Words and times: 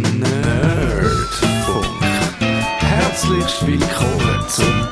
Nerdfunk. 0.00 1.86
Herzlich 2.78 3.66
willkommen 3.66 4.48
zum 4.48 4.88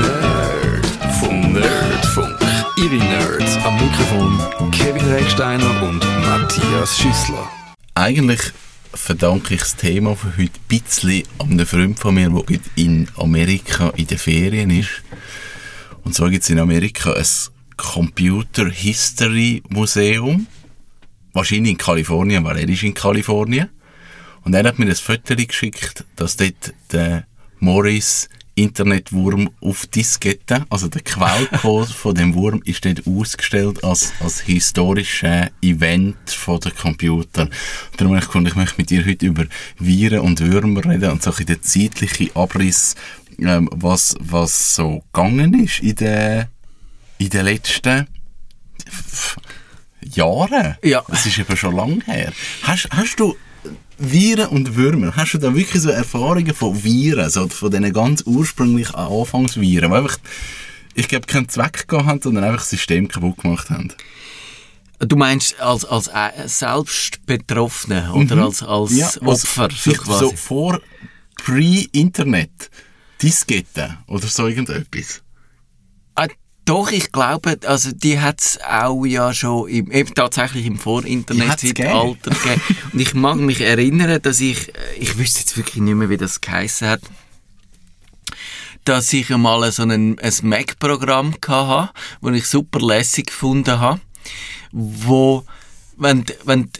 Nerdfunk. 0.00 1.52
Nerdfunk. 1.52 2.38
Ihre 2.76 2.94
Nerds 2.94 3.56
am 3.64 3.74
Mikrofon 3.74 4.70
Kevin 4.70 5.04
Recksteiner 5.10 5.82
und 5.82 5.98
Matthias 6.20 6.96
Schüssler. 6.96 7.50
Eigentlich 7.94 8.40
verdanke 8.94 9.54
ich 9.54 9.60
das 9.60 9.76
Thema 9.76 10.14
für 10.14 10.36
heute 10.38 10.52
ein 10.58 10.68
bisschen 10.68 11.24
an 11.38 11.50
einem 11.50 11.66
Freund 11.66 11.98
von 11.98 12.14
mir, 12.14 12.30
der 12.30 12.60
in 12.76 13.08
Amerika 13.16 13.90
in 13.96 14.06
den 14.06 14.18
Ferien 14.18 14.70
ist. 14.70 15.02
Und 16.04 16.14
zwar 16.14 16.30
gibt 16.30 16.44
es 16.44 16.50
in 16.50 16.60
Amerika 16.60 17.14
ein 17.14 17.26
Computer 17.76 18.68
History 18.70 19.62
Museum. 19.68 20.46
Wahrscheinlich 21.32 21.72
in 21.72 21.78
Kalifornien, 21.78 22.44
weil 22.44 22.58
er 22.58 22.68
ist 22.68 22.84
in 22.84 22.94
Kalifornien. 22.94 23.68
Und 24.44 24.54
er 24.54 24.64
hat 24.64 24.78
mir 24.78 24.86
ein 24.86 24.94
Foto 24.94 25.36
geschickt, 25.36 26.04
dass 26.16 26.36
dort 26.36 26.74
der 26.90 27.26
Morris 27.58 28.28
Internetwurm 28.54 29.50
auf 29.60 29.86
Diskette, 29.86 30.66
also 30.68 30.88
der 30.88 31.00
Quellcode 31.00 31.88
von 31.90 32.14
dem 32.14 32.34
Wurm 32.34 32.60
ist 32.64 32.84
dort 32.84 33.06
ausgestellt 33.06 33.82
als, 33.82 34.12
als 34.20 34.40
historisches 34.40 35.48
Event 35.62 36.30
von 36.30 36.60
den 36.60 36.74
Computer. 36.74 37.48
Darum 37.96 38.12
habe 38.12 38.20
ich 38.20 38.26
gefunden, 38.26 38.48
ich 38.48 38.56
möchte 38.56 38.74
mit 38.76 38.90
dir 38.90 39.06
heute 39.06 39.26
über 39.26 39.46
Viren 39.78 40.20
und 40.20 40.40
Würmer 40.40 40.84
reden 40.84 41.10
und 41.10 41.22
so 41.22 41.32
ein 41.32 41.46
der 41.46 41.62
zeitliche 41.62 42.34
Abriss, 42.36 42.94
ähm, 43.38 43.70
was, 43.72 44.16
was 44.20 44.74
so 44.74 45.02
gegangen 45.12 45.64
ist 45.64 45.80
in 45.80 45.94
den, 45.94 46.46
in 47.18 47.30
den 47.30 47.44
letzten 47.46 48.06
Jahren. 50.02 50.76
Ja. 50.82 51.02
Das 51.08 51.24
ist 51.24 51.38
eben 51.38 51.56
schon 51.56 51.74
lange 51.74 52.04
her. 52.04 52.32
Hast, 52.64 52.88
hast 52.90 53.18
du 53.18 53.34
Viren 53.98 54.48
und 54.48 54.74
Würmer, 54.76 55.14
hast 55.14 55.32
du 55.34 55.38
da 55.38 55.54
wirklich 55.54 55.82
so 55.82 55.90
Erfahrungen 55.90 56.54
von 56.54 56.82
Viren, 56.82 57.30
so 57.30 57.46
von 57.48 57.70
diesen 57.70 57.92
ganz 57.92 58.22
ursprünglichen 58.26 58.94
Anfangsviren, 58.96 59.90
die 59.90 59.96
einfach, 59.96 60.18
ich 60.94 61.08
glaube, 61.08 61.26
keinen 61.26 61.48
Zweck 61.48 61.86
gehabt 61.86 62.06
haben, 62.06 62.20
sondern 62.22 62.44
einfach 62.44 62.60
das 62.60 62.70
System 62.70 63.06
kaputt 63.08 63.38
gemacht 63.38 63.70
haben? 63.70 63.92
Du 64.98 65.16
meinst 65.16 65.58
als, 65.60 65.84
als 65.84 66.08
äh, 66.08 66.46
selbst 66.46 67.24
Betroffene 67.26 68.12
oder 68.12 68.36
als, 68.44 68.62
als 68.62 68.90
Mhm. 68.92 68.96
Ja, 68.98 69.10
Opfer? 69.22 69.68
So 69.70 69.76
vielleicht 69.76 70.02
quasi. 70.02 70.24
so 70.26 70.32
vor 70.36 70.80
Pre-Internet, 71.36 72.70
Diskette 73.20 73.98
oder 74.06 74.26
so 74.26 74.46
irgendetwas. 74.46 75.22
Ah, 76.14 76.26
doch, 76.64 76.92
ich 76.92 77.10
glaube, 77.10 77.58
also 77.66 77.90
die 77.92 78.20
hat 78.20 78.40
es 78.40 78.60
auch 78.62 79.04
ja 79.04 79.34
schon 79.34 79.68
im, 79.68 79.90
eben 79.90 80.14
tatsächlich 80.14 80.66
im 80.66 80.78
Vor-Internet-Zeitalter 80.78 82.30
gegeben. 82.30 82.62
Und 82.92 83.00
ich 83.00 83.14
mag 83.14 83.36
mich 83.36 83.60
erinnern, 83.60 84.20
dass 84.22 84.40
ich, 84.40 84.68
äh, 84.68 84.94
ich 84.98 85.18
wüsste 85.18 85.40
jetzt 85.40 85.56
wirklich 85.56 85.82
nicht 85.82 85.94
mehr, 85.94 86.08
wie 86.08 86.16
das 86.16 86.40
geheißen 86.40 86.88
hat, 86.88 87.00
dass 88.84 89.12
ich 89.12 89.32
einmal 89.32 89.70
so 89.72 89.82
ein, 89.82 90.18
ein 90.18 90.32
Mac-Programm 90.42 91.34
hatte, 91.46 91.90
das 92.20 92.34
ich 92.34 92.46
super 92.46 92.80
lässig 92.80 93.26
gefunden 93.26 93.80
habe, 93.80 94.00
wo, 94.70 95.44
wenn, 95.96 96.24
wenn, 96.44 96.70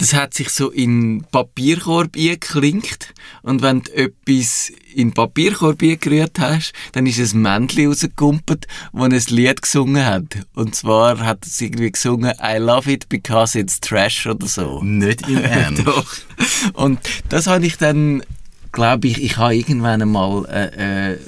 das 0.00 0.14
hat 0.14 0.32
sich 0.32 0.48
so 0.48 0.70
in 0.70 1.26
Papierkorb 1.30 2.16
eingeklinkt 2.16 3.12
und 3.42 3.60
wenn 3.60 3.82
du 3.82 3.92
etwas 3.94 4.72
in 4.94 5.12
Papierkorb 5.12 5.82
eingerührt 5.82 6.38
hast, 6.38 6.72
dann 6.92 7.04
ist 7.04 7.18
ein 7.18 7.42
Männchen 7.42 7.88
rausgekumpelt, 7.88 8.66
das 8.94 9.02
ein 9.28 9.36
Lied 9.36 9.60
gesungen 9.60 10.06
hat. 10.06 10.24
Und 10.54 10.74
zwar 10.74 11.18
hat 11.20 11.46
es 11.46 11.60
irgendwie 11.60 11.92
gesungen 11.92 12.32
I 12.42 12.56
love 12.56 12.90
it 12.90 13.10
because 13.10 13.58
it's 13.58 13.78
trash 13.78 14.26
oder 14.26 14.46
so. 14.46 14.82
Nicht 14.82 15.28
im 15.28 15.36
Ernst. 15.44 15.86
Doch. 15.86 16.10
Und 16.72 16.98
das 17.28 17.46
habe 17.46 17.66
ich 17.66 17.76
dann, 17.76 18.22
glaube 18.72 19.08
ich, 19.08 19.22
ich 19.22 19.36
habe 19.36 19.56
irgendwann 19.56 20.02
einmal 20.02 20.44
äh, 20.46 21.12
äh, 21.12 21.18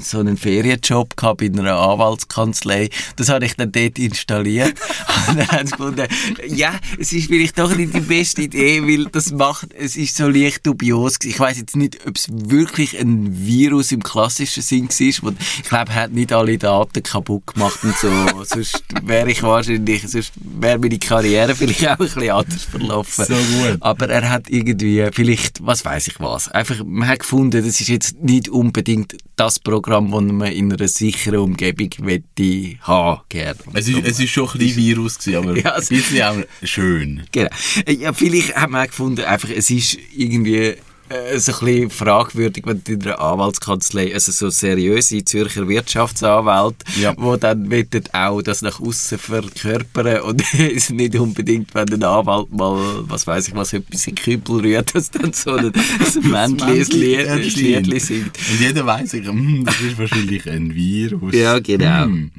so 0.00 0.20
einen 0.20 0.36
Ferienjob 0.36 1.16
gehabt 1.16 1.42
in 1.42 1.58
einer 1.58 1.76
Anwaltskanzlei. 1.76 2.90
Das 3.16 3.28
habe 3.28 3.44
ich 3.44 3.56
dann 3.56 3.72
dort 3.72 3.98
installiert. 3.98 4.74
Und 5.28 5.38
dann 5.38 5.48
haben 5.48 5.66
sie 5.66 5.72
gefunden, 5.72 6.06
ja, 6.48 6.78
es 6.98 7.12
ist 7.12 7.26
vielleicht 7.26 7.58
doch 7.58 7.74
nicht 7.74 7.94
die 7.94 8.00
beste 8.00 8.42
Idee, 8.42 8.82
weil 8.82 9.06
das 9.06 9.32
macht, 9.32 9.72
es 9.74 9.96
ist 9.96 10.16
so 10.16 10.28
leicht 10.28 10.66
dubios. 10.66 11.16
Ich 11.24 11.38
weiß 11.38 11.58
jetzt 11.58 11.76
nicht, 11.76 12.06
ob 12.06 12.16
es 12.16 12.28
wirklich 12.30 12.98
ein 12.98 13.46
Virus 13.46 13.92
im 13.92 14.02
klassischen 14.02 14.62
Sinn 14.62 14.88
war. 14.88 15.32
Ich 15.58 15.68
glaube, 15.68 15.90
er 15.92 16.02
hat 16.02 16.12
nicht 16.12 16.32
alle 16.32 16.58
Daten 16.58 17.02
kaputt 17.02 17.46
gemacht 17.54 17.82
und 17.82 17.96
so. 17.96 18.08
sonst 18.44 18.82
wäre 19.02 19.30
ich 19.30 19.42
wahrscheinlich, 19.42 20.08
sonst 20.08 20.32
wäre 20.36 20.78
meine 20.78 20.98
Karriere 20.98 21.54
vielleicht 21.54 21.86
auch 21.86 21.92
ein 21.92 21.98
bisschen 21.98 22.30
anders 22.30 22.64
verlaufen. 22.64 23.24
So 23.24 23.34
gut. 23.34 23.78
Aber 23.80 24.08
er 24.08 24.30
hat 24.30 24.48
irgendwie, 24.48 25.06
vielleicht, 25.12 25.64
was 25.64 25.84
weiß 25.84 26.08
ich 26.08 26.20
was, 26.20 26.48
einfach, 26.48 26.76
man 26.86 27.08
hat 27.08 27.20
gefunden, 27.20 27.64
das 27.64 27.80
ist 27.80 27.88
jetzt 27.88 28.22
nicht 28.22 28.48
unbedingt 28.48 29.16
das 29.36 29.58
Programm, 29.58 30.10
das 30.10 30.22
man 30.22 30.52
in 30.52 30.72
einer 30.72 30.88
sicheren 30.88 31.40
Umgebung 31.40 31.90
wette 32.00 32.78
haben, 32.80 33.20
gerne. 33.28 33.58
Es 33.74 33.88
ist, 33.88 34.04
es 34.04 34.20
ist 34.20 34.30
schon 34.30 34.48
ein 34.48 34.58
bisschen 34.58 34.76
Virus 34.76 35.18
gewesen, 35.18 35.36
aber 35.36 35.58
Ja, 35.58 35.74
ein 35.74 35.84
bisschen 35.86 36.22
auch 36.22 36.36
schön. 36.62 37.22
Genau. 37.32 37.50
Ja, 37.88 38.12
vielleicht 38.12 38.54
hat 38.56 38.70
man 38.70 38.82
auch 38.82 38.86
gefunden, 38.86 39.24
einfach, 39.24 39.50
es 39.50 39.70
ist 39.70 39.98
irgendwie 40.16 40.74
äh, 41.08 41.38
so 41.38 41.52
ein 41.52 41.58
bisschen 41.64 41.90
fragwürdig, 41.90 42.64
wenn 42.66 42.82
du 42.82 42.92
in 42.92 43.02
einer 43.02 43.20
Anwaltskanzlei, 43.20 44.12
also 44.12 44.32
so 44.32 44.50
seriöse 44.50 45.24
Zürcher 45.24 45.68
Wirtschaftsanwälte, 45.68 46.84
Ja. 47.00 47.14
wo 47.16 47.36
dann 47.36 47.70
wollen 47.70 47.88
auch 48.12 48.42
das 48.42 48.62
nach 48.62 48.80
außen 48.80 49.18
verkörpern 49.18 50.20
und 50.22 50.42
es 50.58 50.90
nicht 50.90 51.14
unbedingt, 51.16 51.74
wenn 51.74 51.92
ein 51.92 52.02
Anwalt 52.02 52.50
mal, 52.52 53.04
was 53.08 53.26
weiß 53.26 53.48
ich 53.48 53.54
was, 53.54 53.72
etwas 53.72 54.06
in 54.06 54.14
den 54.14 54.22
Kübel 54.24 54.60
rührt, 54.60 54.94
dass 54.94 55.10
dann 55.10 55.32
so 55.32 55.52
ein, 55.52 55.66
ein 55.74 56.30
Männchen 56.30 56.68
ein 56.68 56.82
Lied- 56.90 57.28
ein 57.28 57.42
Liedli 57.42 58.00
singt. 58.00 58.36
Und 58.50 58.60
jeder 58.60 58.86
weiss, 58.86 59.12
ich, 59.14 59.26
hm, 59.26 59.64
das 59.64 59.80
ist 59.80 59.98
wahrscheinlich 59.98 60.48
ein 60.48 60.74
Virus. 60.74 61.34
Ja, 61.34 61.58
genau. 61.58 62.04
Hm. 62.04 62.30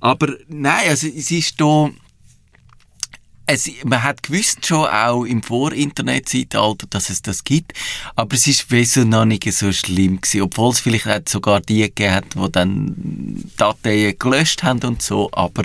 Aber 0.00 0.34
nein, 0.48 0.88
also 0.88 1.06
es 1.06 1.30
ist 1.30 1.60
da... 1.60 1.90
Es, 3.52 3.68
man 3.84 4.04
hat 4.04 4.22
gewusst 4.22 4.64
schon 4.64 4.86
auch 4.86 5.24
im 5.24 5.42
Vor-Internet-Zeitalter, 5.42 6.86
dass 6.88 7.10
es 7.10 7.20
das 7.20 7.42
gibt, 7.42 7.72
aber 8.14 8.36
es 8.36 8.46
ist 8.46 8.66
wieso 8.68 9.02
noch 9.02 9.24
nicht 9.24 9.52
so 9.52 9.72
schlimm 9.72 10.20
gewesen, 10.20 10.42
obwohl 10.42 10.70
es 10.70 10.78
vielleicht 10.78 11.28
sogar 11.28 11.60
die 11.60 11.80
gegeben 11.80 12.14
hat, 12.14 12.26
die 12.36 12.52
dann 12.52 13.42
Dateien 13.56 14.16
gelöscht 14.16 14.62
haben 14.62 14.80
und 14.84 15.02
so, 15.02 15.30
aber 15.32 15.64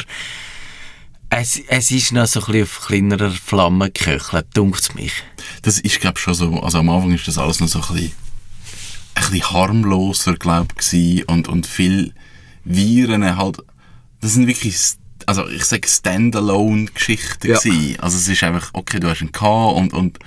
es, 1.30 1.60
es 1.68 1.92
ist 1.92 2.12
noch 2.12 2.26
so 2.26 2.40
ein 2.40 2.46
bisschen 2.48 2.64
auf 2.64 2.88
kleinerer 2.88 3.30
Flamme 3.30 3.92
geköchelt, 3.92 4.48
dunkt 4.56 4.96
mich. 4.96 5.14
Das 5.62 5.80
ist, 5.80 6.02
glaube 6.02 6.18
schon 6.18 6.34
so, 6.34 6.60
also 6.62 6.80
am 6.80 6.90
Anfang 6.90 7.14
ist 7.14 7.28
das 7.28 7.38
alles 7.38 7.60
noch 7.60 7.68
so 7.68 7.82
ein 7.82 7.94
bisschen, 7.94 8.12
ein 9.14 9.30
bisschen 9.30 9.52
harmloser, 9.52 10.34
glaube 10.38 10.74
ich, 10.92 11.30
und, 11.30 11.48
und 11.48 11.68
viel 11.68 12.16
Viren 12.64 13.38
halt, 13.38 13.60
das 14.22 14.34
sind 14.34 14.48
wirklich, 14.48 14.76
also 15.26 15.48
ich 15.50 15.66
sage 15.66 15.88
Standalone-Geschichten 15.88 17.48
Ja. 17.48 17.58
gewesen. 17.58 18.00
Also 18.00 18.18
es 18.18 18.28
ist 18.28 18.44
einfach, 18.44 18.70
okay, 18.74 19.00
du 19.00 19.10
hast 19.10 19.22
einen 19.22 19.32
K 19.32 19.48
und, 19.70 19.94
und 19.94 20.20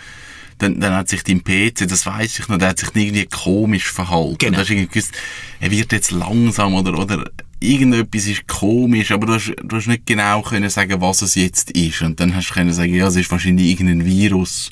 dann, 0.59 0.81
dann 0.81 0.95
hat 0.95 1.09
sich 1.09 1.23
dein 1.23 1.43
PC, 1.45 1.87
das 1.89 2.05
weiß 2.05 2.39
ich 2.41 2.49
noch, 2.49 2.59
der 2.59 2.71
hat 2.71 2.79
sich 2.79 2.89
irgendwie 2.95 3.27
komisch 3.27 3.91
verhalten. 3.91 4.39
Genau. 4.39 4.55
Du 4.57 4.61
hast 4.61 4.71
irgendwie 4.71 4.89
gewusst, 4.89 5.13
er 5.61 5.71
wird 5.71 5.93
jetzt 5.93 6.11
langsam 6.11 6.75
oder, 6.75 6.99
oder 6.99 7.31
irgendetwas 7.61 8.27
ist 8.27 8.47
komisch, 8.49 9.11
aber 9.13 9.27
du 9.27 9.35
hast, 9.35 9.53
du 9.63 9.77
hast 9.77 9.87
nicht 9.87 10.07
genau 10.07 10.43
können 10.43 10.71
sagen, 10.71 11.01
was 11.01 11.23
es 11.23 11.35
jetzt 11.35 11.71
ist. 11.73 12.03
Und 12.03 12.19
dann 12.21 12.35
hast 12.35 12.51
du 12.51 12.55
können 12.55 12.73
sagen, 12.73 12.95
ja, 12.95 13.07
es 13.07 13.17
ist 13.17 13.31
wahrscheinlich 13.31 13.69
irgendein 13.69 14.05
Virus. 14.05 14.71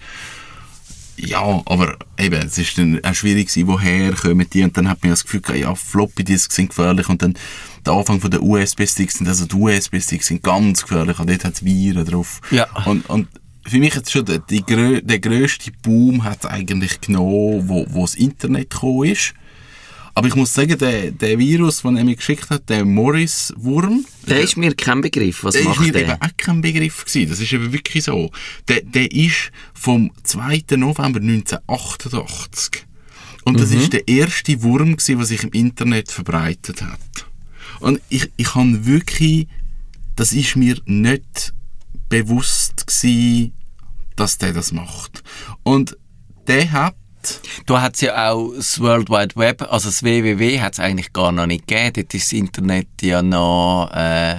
Ja, 1.16 1.62
aber 1.64 1.96
eben, 2.18 2.46
es 2.46 2.58
ist 2.58 2.76
dann 2.76 3.02
auch 3.02 3.14
schwierig 3.14 3.48
gewesen, 3.48 3.68
woher 3.68 4.12
kommen 4.12 4.46
die, 4.52 4.62
und 4.62 4.76
dann 4.76 4.88
hat 4.88 5.02
man 5.02 5.10
das 5.10 5.24
Gefühl 5.24 5.40
gehabt, 5.40 5.58
ja, 5.58 5.74
Floppy 5.74 6.24
Disks 6.24 6.54
sind 6.54 6.68
gefährlich, 6.68 7.08
und 7.08 7.22
dann 7.22 7.34
der 7.84 7.94
Anfang 7.94 8.20
von 8.20 8.30
der 8.30 8.42
USB-Sticks 8.42 9.18
sind, 9.18 9.28
also 9.28 9.46
die 9.46 9.54
USB-Sticks 9.54 10.26
sind 10.26 10.42
ganz 10.42 10.82
gefährlich, 10.82 11.18
und 11.18 11.30
dort 11.30 11.44
hat 11.44 11.54
es 11.54 11.64
Viren 11.64 12.04
drauf. 12.04 12.40
Ja. 12.50 12.66
Und, 12.84 13.08
und 13.08 13.28
für 13.66 13.78
mich 13.78 13.94
jetzt 13.94 14.12
schon 14.12 14.24
der, 14.24 14.38
die, 14.38 14.62
der 14.62 15.18
grösste 15.18 15.72
Boom 15.82 16.24
hat 16.24 16.46
eigentlich 16.46 17.00
genommen, 17.00 17.68
wo, 17.68 17.86
wo 17.88 18.02
das 18.02 18.14
Internet 18.14 18.70
gekommen 18.70 19.10
ist. 19.10 19.34
Aber 20.16 20.28
ich 20.28 20.34
muss 20.34 20.54
sagen, 20.54 20.78
der, 20.78 21.10
der 21.10 21.38
Virus, 21.38 21.82
den 21.82 21.98
er 21.98 22.04
mir 22.04 22.16
geschickt 22.16 22.48
hat, 22.48 22.70
der 22.70 22.86
Morris-Wurm, 22.86 24.02
Der 24.26 24.40
ist 24.40 24.56
mir 24.56 24.74
kein 24.74 25.02
Begriff, 25.02 25.44
was 25.44 25.52
der 25.52 25.60
ist 25.60 25.68
macht 25.68 25.80
mir 25.80 25.92
der? 25.92 26.02
eben 26.04 26.12
auch 26.12 26.36
kein 26.38 26.62
Begriff 26.62 27.04
gewesen. 27.04 27.28
Das 27.28 27.38
ist 27.38 27.52
eben 27.52 27.70
wirklich 27.70 28.04
so. 28.04 28.30
Der, 28.66 28.80
der 28.80 29.12
ist 29.12 29.52
vom 29.74 30.10
2. 30.22 30.62
November 30.78 31.20
1988. 31.20 32.86
Und 33.44 33.60
das 33.60 33.72
ist 33.72 33.92
der 33.92 34.08
erste 34.08 34.62
Wurm 34.62 34.96
gewesen, 34.96 35.18
der 35.18 35.26
sich 35.26 35.42
im 35.42 35.50
Internet 35.50 36.10
verbreitet 36.10 36.80
hat. 36.80 37.26
Und 37.80 38.00
ich, 38.08 38.32
ich 38.38 38.54
habe 38.54 38.86
wirklich, 38.86 39.48
das 40.16 40.32
ist 40.32 40.56
mir 40.56 40.80
nicht 40.86 41.52
bewusst 42.08 42.86
gewesen, 42.86 43.52
dass 44.16 44.38
der 44.38 44.54
das 44.54 44.72
macht. 44.72 45.22
Und 45.62 45.94
der 46.46 46.72
hat 46.72 46.96
Hat 47.68 47.94
es 47.94 48.00
ja 48.00 48.30
auch 48.30 48.52
das 48.54 48.80
World 48.80 49.10
Wide 49.10 49.36
Web, 49.36 49.62
also 49.70 49.88
das 49.88 50.02
WWW 50.02 50.60
hat 50.60 50.74
es 50.74 50.80
eigentlich 50.80 51.12
gar 51.12 51.32
noch 51.32 51.46
nicht 51.46 51.66
gegeben. 51.66 51.92
Dort 51.94 52.14
ist 52.14 52.32
das 52.32 52.32
Internet 52.32 52.88
ja 53.02 53.22
noch, 53.22 53.90
äh, 53.94 54.36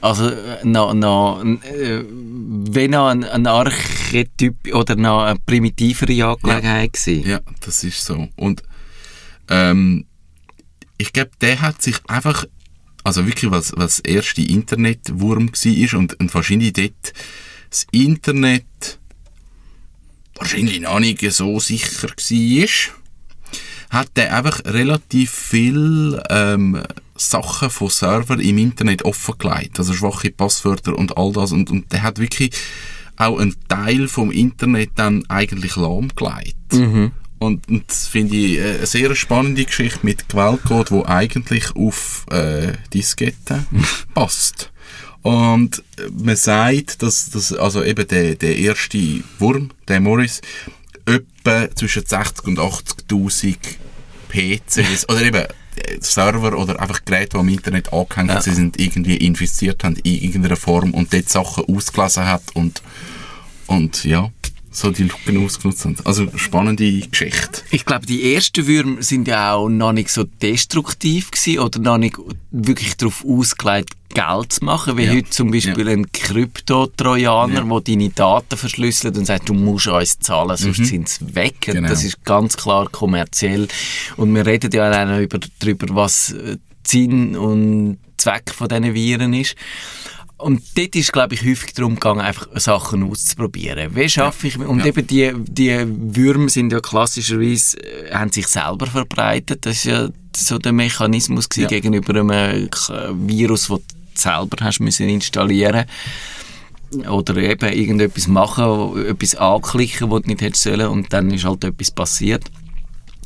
Also 0.00 0.28
äh, 0.28 0.64
noch, 0.64 0.94
noch, 0.94 1.44
äh, 1.44 2.04
wenn 2.08 2.90
noch 2.90 3.08
ein, 3.08 3.22
ein 3.22 3.46
Archetyp 3.46 4.74
oder 4.74 4.96
noch 4.96 5.22
eine 5.22 5.38
primitivere 5.38 6.26
Angelegenheit 6.26 6.98
ja. 7.06 7.12
Ja, 7.12 7.40
das 7.60 7.84
ist 7.84 8.04
so. 8.04 8.28
Und 8.36 8.62
ähm, 9.48 10.06
ich 10.98 11.12
glaube, 11.12 11.30
der 11.40 11.60
hat 11.60 11.82
sich 11.82 11.96
einfach, 12.08 12.46
also 13.04 13.26
wirklich 13.26 13.50
was, 13.50 13.72
was 13.76 14.00
erste 14.00 14.42
Internetwurm 14.42 15.52
war 15.52 15.98
und, 15.98 16.18
und 16.18 16.34
wahrscheinlich 16.34 16.72
dort 16.72 17.12
das 17.70 17.86
Internet 17.92 18.98
wahrscheinlich 20.42 20.80
noch 20.80 20.98
nicht 20.98 21.20
so 21.32 21.60
sicher 21.60 22.08
war, 22.08 22.68
hat 23.90 24.10
er 24.16 24.36
einfach 24.36 24.64
relativ 24.64 25.30
viel 25.30 26.20
ähm, 26.30 26.82
Sachen 27.14 27.70
von 27.70 27.90
Server 27.90 28.40
im 28.40 28.58
Internet 28.58 29.04
offengelegt, 29.04 29.78
also 29.78 29.92
schwache 29.92 30.30
Passwörter 30.30 30.96
und 30.96 31.16
all 31.16 31.32
das 31.32 31.52
und, 31.52 31.70
und 31.70 31.92
der 31.92 32.02
hat 32.02 32.18
wirklich 32.18 32.52
auch 33.16 33.38
einen 33.38 33.54
Teil 33.68 34.08
vom 34.08 34.32
Internet 34.32 34.90
dann 34.96 35.24
eigentlich 35.28 35.76
lahmgelegt. 35.76 36.72
Mhm. 36.72 37.12
Und, 37.38 37.68
und 37.68 37.88
das 37.88 38.08
finde 38.08 38.36
ich 38.36 38.58
äh, 38.58 38.76
eine 38.78 38.86
sehr 38.86 39.14
spannende 39.14 39.64
Geschichte 39.64 40.00
mit 40.02 40.28
Quellcode, 40.28 40.90
wo 40.90 41.04
eigentlich 41.04 41.76
auf 41.76 42.24
äh, 42.30 42.72
Disketten 42.92 43.66
passt. 44.14 44.71
Und 45.22 45.82
man 46.10 46.36
sagt, 46.36 47.02
dass, 47.02 47.30
dass 47.30 47.52
also 47.52 47.84
eben 47.84 48.06
der, 48.08 48.34
der 48.34 48.56
erste 48.56 48.98
Wurm, 49.38 49.70
der 49.86 50.00
Morris, 50.00 50.40
etwa 51.06 51.68
zwischen 51.74 52.04
60 52.04 52.46
und 52.46 52.58
80.000 52.58 53.56
PCs 54.28 55.08
oder 55.08 55.22
eben 55.22 55.42
äh, 55.42 55.46
Server 56.00 56.58
oder 56.58 56.80
einfach 56.80 57.04
Geräte, 57.04 57.30
die 57.30 57.36
am 57.38 57.48
Internet 57.48 57.92
angehängt 57.92 58.30
ja. 58.30 58.40
sind, 58.40 58.80
irgendwie 58.80 59.16
infiziert 59.16 59.84
haben 59.84 59.96
in 59.96 60.22
irgendeiner 60.22 60.56
Form 60.56 60.92
und 60.92 61.12
dort 61.12 61.28
Sachen 61.28 61.64
ausgelesen 61.64 62.26
hat 62.26 62.42
und, 62.54 62.82
und 63.66 64.04
ja 64.04 64.30
so 64.72 64.90
die 64.90 65.04
Lücken 65.04 65.44
ausgenutzt 65.44 65.84
haben. 65.84 65.96
Also 66.04 66.26
spannende 66.36 67.00
Geschichte. 67.00 67.62
Ich 67.70 67.84
glaube, 67.84 68.06
die 68.06 68.34
ersten 68.34 68.66
Würmer 68.66 69.02
sind 69.02 69.28
ja 69.28 69.54
auch 69.54 69.68
noch 69.68 69.92
nicht 69.92 70.10
so 70.10 70.24
destruktiv 70.24 71.30
gewesen 71.30 71.58
oder 71.60 71.78
noch 71.78 71.98
nicht 71.98 72.16
wirklich 72.50 72.96
darauf 72.96 73.24
ausgelegt, 73.24 73.90
Geld 74.14 74.52
zu 74.52 74.64
machen, 74.64 74.98
wie 74.98 75.04
ja. 75.04 75.12
heute 75.12 75.30
zum 75.30 75.50
Beispiel 75.50 75.86
ja. 75.86 75.92
ein 75.92 76.10
Krypto-Trojaner, 76.12 77.64
ja. 77.64 77.64
der 77.64 77.80
deine 77.80 78.10
Daten 78.10 78.56
verschlüsselt 78.56 79.16
und 79.16 79.24
sagt, 79.24 79.48
du 79.48 79.54
musst 79.54 79.88
uns 79.88 80.18
zahlen, 80.18 80.56
sonst 80.56 80.80
mhm. 80.80 80.84
sind 80.84 81.08
sie 81.08 81.34
weg. 81.34 81.56
Genau. 81.60 81.88
Das 81.88 82.04
ist 82.04 82.24
ganz 82.24 82.56
klar 82.56 82.88
kommerziell. 82.90 83.68
Und 84.16 84.34
wir 84.34 84.44
reden 84.44 84.70
ja 84.72 84.90
auch 84.90 85.06
noch 85.06 85.18
über, 85.18 85.40
darüber, 85.58 85.86
was 85.94 86.34
Sinn 86.86 87.36
und 87.36 87.98
Zweck 88.16 88.52
von 88.54 88.68
diesen 88.68 88.94
Viren 88.94 89.34
ist. 89.34 89.56
Und 90.42 90.62
dort 90.76 90.96
ist, 90.96 91.12
glaube 91.12 91.34
ich, 91.34 91.42
häufig 91.42 91.72
darum 91.74 91.94
gegangen, 91.94 92.20
einfach 92.20 92.48
Sachen 92.56 93.04
auszuprobieren. 93.04 93.94
Wie 93.94 94.08
schaffe 94.08 94.48
ich, 94.48 94.58
und 94.58 94.80
ja. 94.80 94.86
eben 94.86 95.06
die, 95.06 95.32
die 95.36 95.86
Würmer 95.86 96.48
sind 96.48 96.72
ja 96.72 96.80
klassischerweise, 96.80 97.78
äh, 97.78 98.12
haben 98.12 98.32
sich 98.32 98.48
selber 98.48 98.86
verbreitet. 98.86 99.64
Das 99.64 99.76
ist 99.76 99.84
ja 99.84 100.08
so 100.36 100.58
der 100.58 100.72
Mechanismus 100.72 101.48
ja. 101.56 101.68
gegenüber 101.68 102.20
einem 102.20 102.68
Virus, 103.26 103.68
das 103.68 103.78
du 103.78 103.84
selber 104.14 104.56
hast 104.60 104.80
müssen 104.80 105.08
installieren 105.08 105.86
oder 107.08 107.36
eben 107.36 107.72
irgendetwas 107.72 108.26
machen, 108.26 109.06
etwas 109.06 109.34
anklicken, 109.34 110.10
was 110.10 110.22
du 110.22 110.28
nicht 110.28 110.42
hättest 110.42 110.64
sollen 110.64 110.88
und 110.88 111.12
dann 111.12 111.30
ist 111.30 111.44
halt 111.44 111.64
etwas 111.64 111.90
passiert 111.90 112.44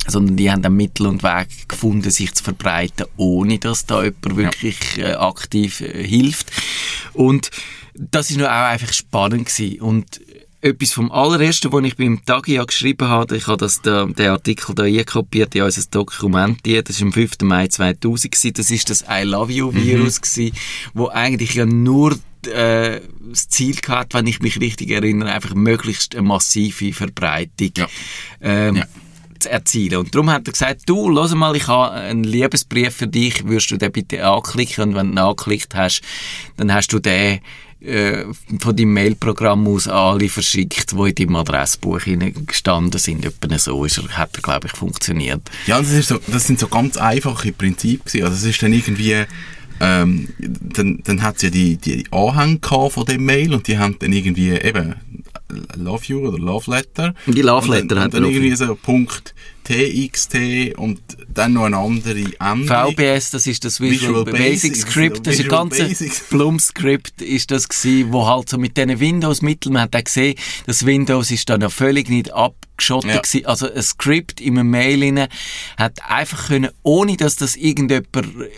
sondern 0.06 0.36
die 0.36 0.50
haben 0.50 0.62
dann 0.62 0.74
Mittel 0.74 1.06
und 1.06 1.22
Weg 1.22 1.68
gefunden, 1.68 2.10
sich 2.10 2.34
zu 2.34 2.44
verbreiten, 2.44 3.06
ohne 3.16 3.58
dass 3.58 3.86
da 3.86 4.02
jemand 4.02 4.36
wirklich 4.36 4.98
äh, 4.98 5.14
aktiv 5.14 5.80
äh, 5.80 6.06
hilft. 6.06 6.50
Und 7.12 7.50
das 7.94 8.30
ist 8.30 8.36
nur 8.36 8.48
auch 8.48 8.70
einfach 8.70 8.92
spannend 8.92 9.46
gewesen. 9.46 9.80
Und 9.80 10.20
etwas 10.60 10.92
vom 10.92 11.12
allerersten, 11.12 11.72
was 11.72 11.84
ich 11.84 11.96
beim 11.96 12.24
Tagia 12.24 12.64
geschrieben 12.64 13.08
habe, 13.08 13.36
ich 13.36 13.46
habe 13.46 13.58
das, 13.58 13.82
den, 13.82 14.14
den 14.14 14.30
Artikel 14.30 14.74
da 14.74 14.84
einkopiert 14.84 15.54
in 15.54 15.62
unser 15.62 15.82
Dokument, 15.90 16.60
das 16.64 17.00
war 17.00 17.06
am 17.06 17.12
5. 17.12 17.32
Mai 17.42 17.68
2000 17.68 18.32
gewesen, 18.32 18.54
das 18.54 18.70
ist 18.70 18.90
das 18.90 19.04
I 19.08 19.22
Love 19.22 19.52
You 19.52 19.72
Virus 19.72 20.18
mhm. 20.18 20.22
gewesen, 20.22 20.56
wo 20.94 21.08
eigentlich 21.08 21.54
ja 21.54 21.66
nur 21.66 22.18
äh, 22.46 23.00
das 23.28 23.48
Ziel 23.48 23.76
gehabt, 23.76 24.14
wenn 24.14 24.26
ich 24.26 24.40
mich 24.40 24.60
richtig 24.60 24.90
erinnere, 24.90 25.32
einfach 25.32 25.54
möglichst 25.54 26.16
eine 26.16 26.26
massive 26.26 26.92
Verbreitung 26.92 27.72
ja. 27.76 27.88
Ähm, 28.40 28.76
ja 28.76 28.84
zu 29.38 29.50
erzielen. 29.50 29.98
Und 29.98 30.14
darum 30.14 30.30
hat 30.30 30.46
er 30.46 30.52
gesagt, 30.52 30.82
du, 30.86 31.08
lass 31.08 31.34
mal, 31.34 31.56
ich 31.56 31.66
habe 31.68 31.92
einen 31.92 32.24
Liebesbrief 32.24 32.94
für 32.94 33.06
dich, 33.06 33.46
würdest 33.46 33.70
du 33.70 33.76
den 33.76 33.92
bitte 33.92 34.24
anklicken 34.24 34.90
und 34.90 34.94
wenn 34.94 35.06
du 35.08 35.12
ihn 35.12 35.18
angeklickt 35.18 35.74
hast, 35.74 36.02
dann 36.56 36.72
hast 36.72 36.92
du 36.92 36.98
den 36.98 37.40
äh, 37.80 38.24
von 38.58 38.74
deinem 38.74 38.94
Mailprogramm 38.94 39.66
aus 39.68 39.86
alle 39.86 40.28
verschickt, 40.28 40.92
die 40.92 41.08
in 41.08 41.14
deinem 41.14 41.36
Adressbuch 41.36 42.00
gestanden 42.46 42.98
sind. 42.98 43.24
Etwa 43.24 43.58
so 43.58 43.84
ist 43.84 43.98
er, 43.98 44.08
hat 44.16 44.34
er, 44.34 44.42
glaube 44.42 44.66
ich, 44.66 44.72
funktioniert. 44.72 45.42
Ja, 45.66 45.78
das, 45.78 45.92
ist 45.92 46.08
so, 46.08 46.18
das 46.26 46.46
sind 46.46 46.58
so 46.58 46.68
ganz 46.68 46.96
einfache 46.96 47.52
Prinzipien. 47.52 48.24
Also 48.24 48.36
das 48.36 48.44
ist 48.44 48.62
dann 48.62 48.72
irgendwie 48.72 49.26
ähm, 49.80 50.28
dann, 50.38 51.00
dann 51.04 51.22
hat 51.22 51.36
es 51.36 51.42
ja 51.42 51.50
die, 51.50 51.76
die 51.76 52.06
Anhänge 52.10 52.60
von 52.90 53.04
dem 53.04 53.24
Mail 53.24 53.52
und 53.52 53.68
die 53.68 53.78
haben 53.78 53.96
dann 53.98 54.12
irgendwie 54.12 54.50
eben 54.50 54.94
Love 55.76 56.04
You 56.06 56.28
oder 56.28 56.38
Love 56.38 56.70
Letter. 56.70 57.14
Die 57.26 57.42
Love 57.42 57.68
Letter 57.68 57.82
und 57.82 57.90
dann, 57.92 58.00
hat 58.00 58.14
dann 58.14 58.24
irgendwie 58.24 58.54
so 58.56 58.74
Punkt 58.74 59.34
TXT 59.66 60.76
und 60.76 61.00
dann 61.28 61.54
noch 61.54 61.64
eine 61.64 61.76
andere 61.76 62.24
Änderung. 62.38 62.92
VBS, 62.92 63.30
das 63.30 63.46
ist 63.46 63.64
das 63.64 63.80
Visual, 63.80 64.10
Visual 64.10 64.24
Basic, 64.24 64.72
Basic 64.72 64.76
Script, 64.76 65.26
das 65.26 65.34
ist 65.34 65.42
ein 65.42 65.48
ganzes 65.48 66.20
Plum-Script, 66.30 67.20
ist 67.20 67.50
das 67.50 67.68
gewesen, 67.68 68.12
wo 68.12 68.26
halt 68.26 68.48
so 68.48 68.58
mit 68.58 68.76
diesen 68.76 69.00
Windows-Mitteln, 69.00 69.72
man 69.72 69.82
hat 69.82 69.96
auch 69.96 70.04
gesehen, 70.04 70.36
das 70.66 70.86
Windows 70.86 71.32
ist 71.32 71.48
dann 71.48 71.60
noch 71.60 71.72
völlig 71.72 72.08
nicht 72.08 72.32
abgeschottet 72.76 73.10
ja. 73.10 73.20
gewesen. 73.20 73.46
Also 73.46 73.72
ein 73.72 73.82
Script 73.82 74.40
in 74.40 74.58
einem 74.58 74.70
Mail 74.70 75.02
rein, 75.02 75.28
hat 75.76 75.98
einfach 76.08 76.48
können, 76.48 76.70
ohne 76.82 77.16
dass 77.16 77.36
das 77.36 77.56
irgendjemand 77.56 78.06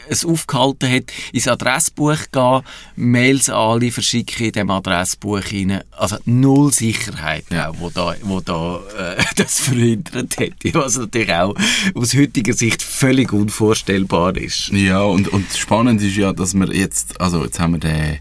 es 0.08 0.24
aufgehalten 0.24 0.90
hat, 0.90 1.04
ins 1.32 1.48
Adressbuch 1.48 2.18
gehen, 2.32 2.62
Mails 2.96 3.48
alle 3.48 3.90
verschicken 3.90 4.46
in 4.46 4.52
dem 4.52 4.70
Adressbuch 4.70 5.42
rein. 5.52 5.82
Also 5.92 6.16
null 6.24 6.72
Sicherheit, 6.72 7.44
ja. 7.50 7.70
auch, 7.70 7.76
wo 7.78 7.90
da, 7.90 8.14
wo 8.22 8.40
da 8.40 8.80
äh, 8.98 9.22
das 9.36 9.60
verhindert 9.60 10.38
hätte. 10.38 10.74
Was 10.74 10.96
natürlich 10.96 11.32
auch 11.32 11.54
aus 11.94 12.14
heutiger 12.14 12.52
Sicht 12.52 12.82
völlig 12.82 13.32
unvorstellbar 13.32 14.36
ist. 14.36 14.68
Ja, 14.68 15.02
und, 15.02 15.28
und 15.28 15.52
spannend 15.52 16.02
ist 16.02 16.16
ja, 16.16 16.32
dass 16.32 16.54
wir 16.54 16.74
jetzt, 16.74 17.20
also 17.20 17.44
jetzt 17.44 17.60
haben 17.60 17.74
wir 17.74 17.80
den, 17.80 18.18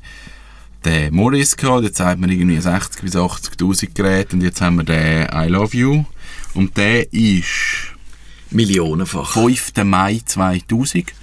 den 0.85 1.13
Morris 1.13 1.55
gehabt, 1.55 1.83
jetzt 1.83 1.99
haben 1.99 2.21
wir 2.21 2.29
irgendwie 2.29 2.59
60 2.59 3.01
bis 3.01 3.15
80'000 3.15 3.93
Geräte 3.93 4.35
und 4.35 4.43
jetzt 4.43 4.61
haben 4.61 4.77
wir 4.77 4.83
den 4.83 5.27
I 5.33 5.47
Love 5.47 5.75
You 5.75 6.05
und 6.53 6.77
der 6.77 7.11
ist 7.13 7.93
millionenfach. 8.51 9.33
5. 9.33 9.73
Mai 9.83 10.21
2000 10.25 11.13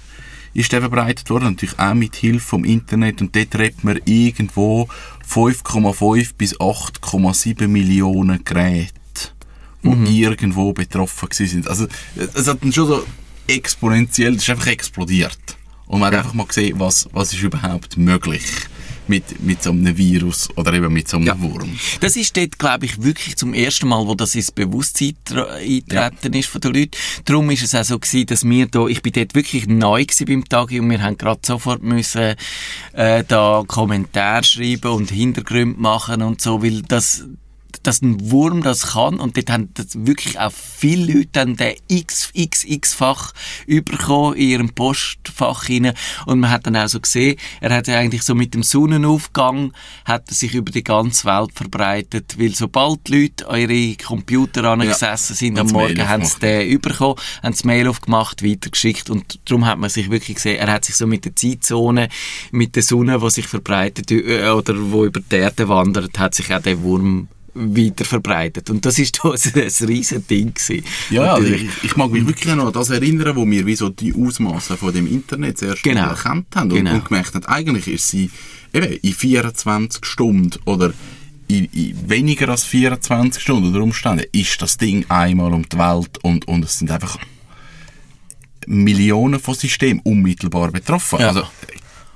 ist 0.53 0.71
der 0.71 0.81
verbreitet 0.81 1.29
worden, 1.29 1.45
natürlich 1.45 1.77
auch 1.77 1.93
mit 1.93 2.15
Hilfe 2.15 2.45
vom 2.45 2.63
Internet 2.63 3.21
und 3.21 3.35
dort 3.35 3.55
redet 3.55 3.83
man 3.83 3.99
irgendwo 4.05 4.87
5,5 5.29 6.31
bis 6.37 6.57
8,7 6.59 7.67
Millionen 7.67 8.43
Geräte 8.43 8.93
die 9.85 9.89
mhm. 9.89 10.05
irgendwo 10.07 10.73
betroffen 10.73 11.29
sind. 11.31 11.67
Also 11.67 11.87
es 12.15 12.47
hat 12.47 12.63
dann 12.63 12.73
schon 12.73 12.87
so 12.87 13.05
exponentiell, 13.47 14.33
das 14.33 14.43
ist 14.43 14.49
einfach 14.49 14.67
explodiert. 14.67 15.37
Und 15.85 15.99
man 15.99 16.07
hat 16.07 16.19
einfach 16.19 16.33
mal 16.33 16.47
gesehen, 16.47 16.79
was, 16.79 17.07
was 17.11 17.33
ist 17.33 17.43
überhaupt 17.43 17.97
möglich 17.97 18.43
mit, 19.09 19.43
mit 19.43 19.63
so 19.63 19.71
einem 19.71 19.97
Virus 19.97 20.49
oder 20.55 20.73
eben 20.73 20.91
mit 20.91 21.07
so 21.07 21.17
einem 21.17 21.27
ja. 21.27 21.41
Wurm. 21.41 21.77
Das 21.99 22.15
ist 22.15 22.35
dort, 22.35 22.57
glaube 22.59 22.85
ich, 22.85 23.01
wirklich 23.01 23.35
zum 23.35 23.53
ersten 23.53 23.87
Mal, 23.87 24.05
wo 24.05 24.15
das 24.15 24.35
ins 24.35 24.51
Bewusstsein 24.51 25.15
eintreten 25.29 26.33
ja. 26.33 26.39
ist 26.39 26.49
von 26.49 26.61
den 26.61 26.73
Leuten. 26.73 26.91
Darum 27.25 27.49
ist 27.49 27.63
es 27.63 27.75
auch 27.75 27.83
so 27.83 27.99
gewesen, 27.99 28.25
dass 28.27 28.43
wir 28.43 28.67
da, 28.67 28.87
ich 28.87 29.01
bin 29.01 29.13
dort 29.13 29.35
wirklich 29.35 29.67
neu 29.67 30.03
gewesen 30.05 30.25
beim 30.25 30.45
Tag 30.45 30.71
und 30.71 30.89
wir 30.89 31.01
haben 31.01 31.17
gerade 31.17 31.41
sofort 31.45 31.83
müssen, 31.83 32.35
äh, 32.93 33.23
da 33.27 33.63
Kommentare 33.67 34.43
schreiben 34.43 34.91
und 34.91 35.11
Hintergründe 35.11 35.79
machen 35.79 36.21
und 36.21 36.41
so, 36.41 36.63
weil 36.63 36.81
das, 36.81 37.25
dass 37.83 38.01
ein 38.01 38.31
Wurm 38.31 38.61
das 38.61 38.93
kann 38.93 39.19
und 39.19 39.37
dort 39.37 39.49
haben 39.49 39.69
wirklich 39.93 40.39
auch 40.39 40.51
viele 40.51 41.13
Leute 41.13 41.29
dann 41.33 41.55
den 41.55 41.75
XXX-fach 41.91 43.33
bekommen 43.67 44.35
in 44.35 44.49
ihrem 44.49 44.69
Postfach 44.69 45.69
rein 45.69 45.93
und 46.25 46.39
man 46.39 46.49
hat 46.49 46.65
dann 46.67 46.75
auch 46.75 46.87
so 46.87 46.99
gesehen, 46.99 47.37
er 47.61 47.73
hat 47.73 47.87
ja 47.87 47.97
eigentlich 47.97 48.23
so 48.23 48.35
mit 48.35 48.53
dem 48.53 48.63
Sonnenaufgang 48.63 49.73
hat 50.05 50.29
er 50.29 50.33
sich 50.33 50.55
über 50.55 50.71
die 50.71 50.83
ganze 50.83 51.25
Welt 51.25 51.51
verbreitet, 51.53 52.35
weil 52.39 52.53
sobald 52.55 53.07
die 53.07 53.23
Leute 53.23 53.47
an 53.49 53.59
ihre 53.59 53.95
Computer 53.97 54.63
angesessen 54.65 55.33
ja. 55.33 55.37
sind 55.37 55.59
am 55.59 55.67
Morgen, 55.67 56.07
haben 56.07 56.25
sie 56.25 56.39
den 56.39 56.79
bekommen, 56.79 57.15
haben 57.41 57.51
das 57.51 57.63
Mail 57.63 57.87
aufgemacht, 57.87 58.43
weitergeschickt 58.43 59.09
und 59.09 59.39
darum 59.45 59.65
hat 59.65 59.79
man 59.79 59.89
sich 59.89 60.09
wirklich 60.09 60.35
gesehen, 60.35 60.57
er 60.57 60.71
hat 60.71 60.85
sich 60.85 60.95
so 60.95 61.07
mit 61.07 61.25
der 61.25 61.35
Zeitzone, 61.35 62.09
mit 62.51 62.75
der 62.75 62.83
Sonne, 62.83 63.19
die 63.19 63.29
sich 63.29 63.47
verbreitet 63.47 64.11
äh, 64.11 64.49
oder 64.49 64.73
wo 64.91 65.05
über 65.05 65.19
die 65.19 65.35
Erde 65.35 65.67
wandert, 65.67 66.17
hat 66.19 66.35
sich 66.35 66.53
auch 66.53 66.61
der 66.61 66.81
Wurm 66.81 67.27
weiter 67.55 68.05
verbreitet. 68.05 68.69
Und 68.69 68.85
das 68.85 68.99
ist 68.99 69.19
ein, 69.23 69.31
ein 69.31 69.87
riesen 69.87 70.27
Ding 70.27 70.53
gewesen. 70.53 70.85
Ja, 71.09 71.33
also 71.33 71.47
ich, 71.47 71.67
ich, 71.83 71.95
mag 71.95 72.11
mich 72.11 72.27
wirklich 72.27 72.53
noch 72.53 72.67
an 72.67 72.73
das 72.73 72.89
erinnern, 72.89 73.35
wo 73.35 73.49
wir 73.49 73.65
wie 73.65 73.75
so 73.75 73.89
die 73.89 74.13
Ausmaße 74.13 74.77
von 74.77 74.93
dem 74.93 75.07
Internet 75.07 75.57
zuerst 75.57 75.83
genau. 75.83 76.09
erkannt 76.09 76.47
haben 76.55 76.71
und, 76.71 76.77
genau. 76.77 76.95
und 76.95 77.05
gemerkt 77.05 77.33
haben, 77.33 77.45
eigentlich 77.45 77.87
ist 77.87 78.09
sie 78.09 78.29
eben 78.73 78.91
in 78.91 79.13
24 79.13 80.05
Stunden 80.05 80.59
oder 80.65 80.93
in, 81.47 81.65
in 81.65 82.09
weniger 82.09 82.49
als 82.49 82.63
24 82.65 83.41
Stunden 83.41 83.69
oder 83.69 83.83
Umständen 83.83 84.25
ist 84.31 84.61
das 84.61 84.77
Ding 84.77 85.05
einmal 85.09 85.53
um 85.53 85.67
die 85.67 85.77
Welt 85.77 86.17
und, 86.23 86.47
und 86.47 86.65
es 86.65 86.79
sind 86.79 86.91
einfach 86.91 87.17
Millionen 88.67 89.39
von 89.39 89.53
Systemen 89.53 90.01
unmittelbar 90.03 90.71
betroffen. 90.71 91.19
Ja. 91.19 91.27
Also 91.29 91.43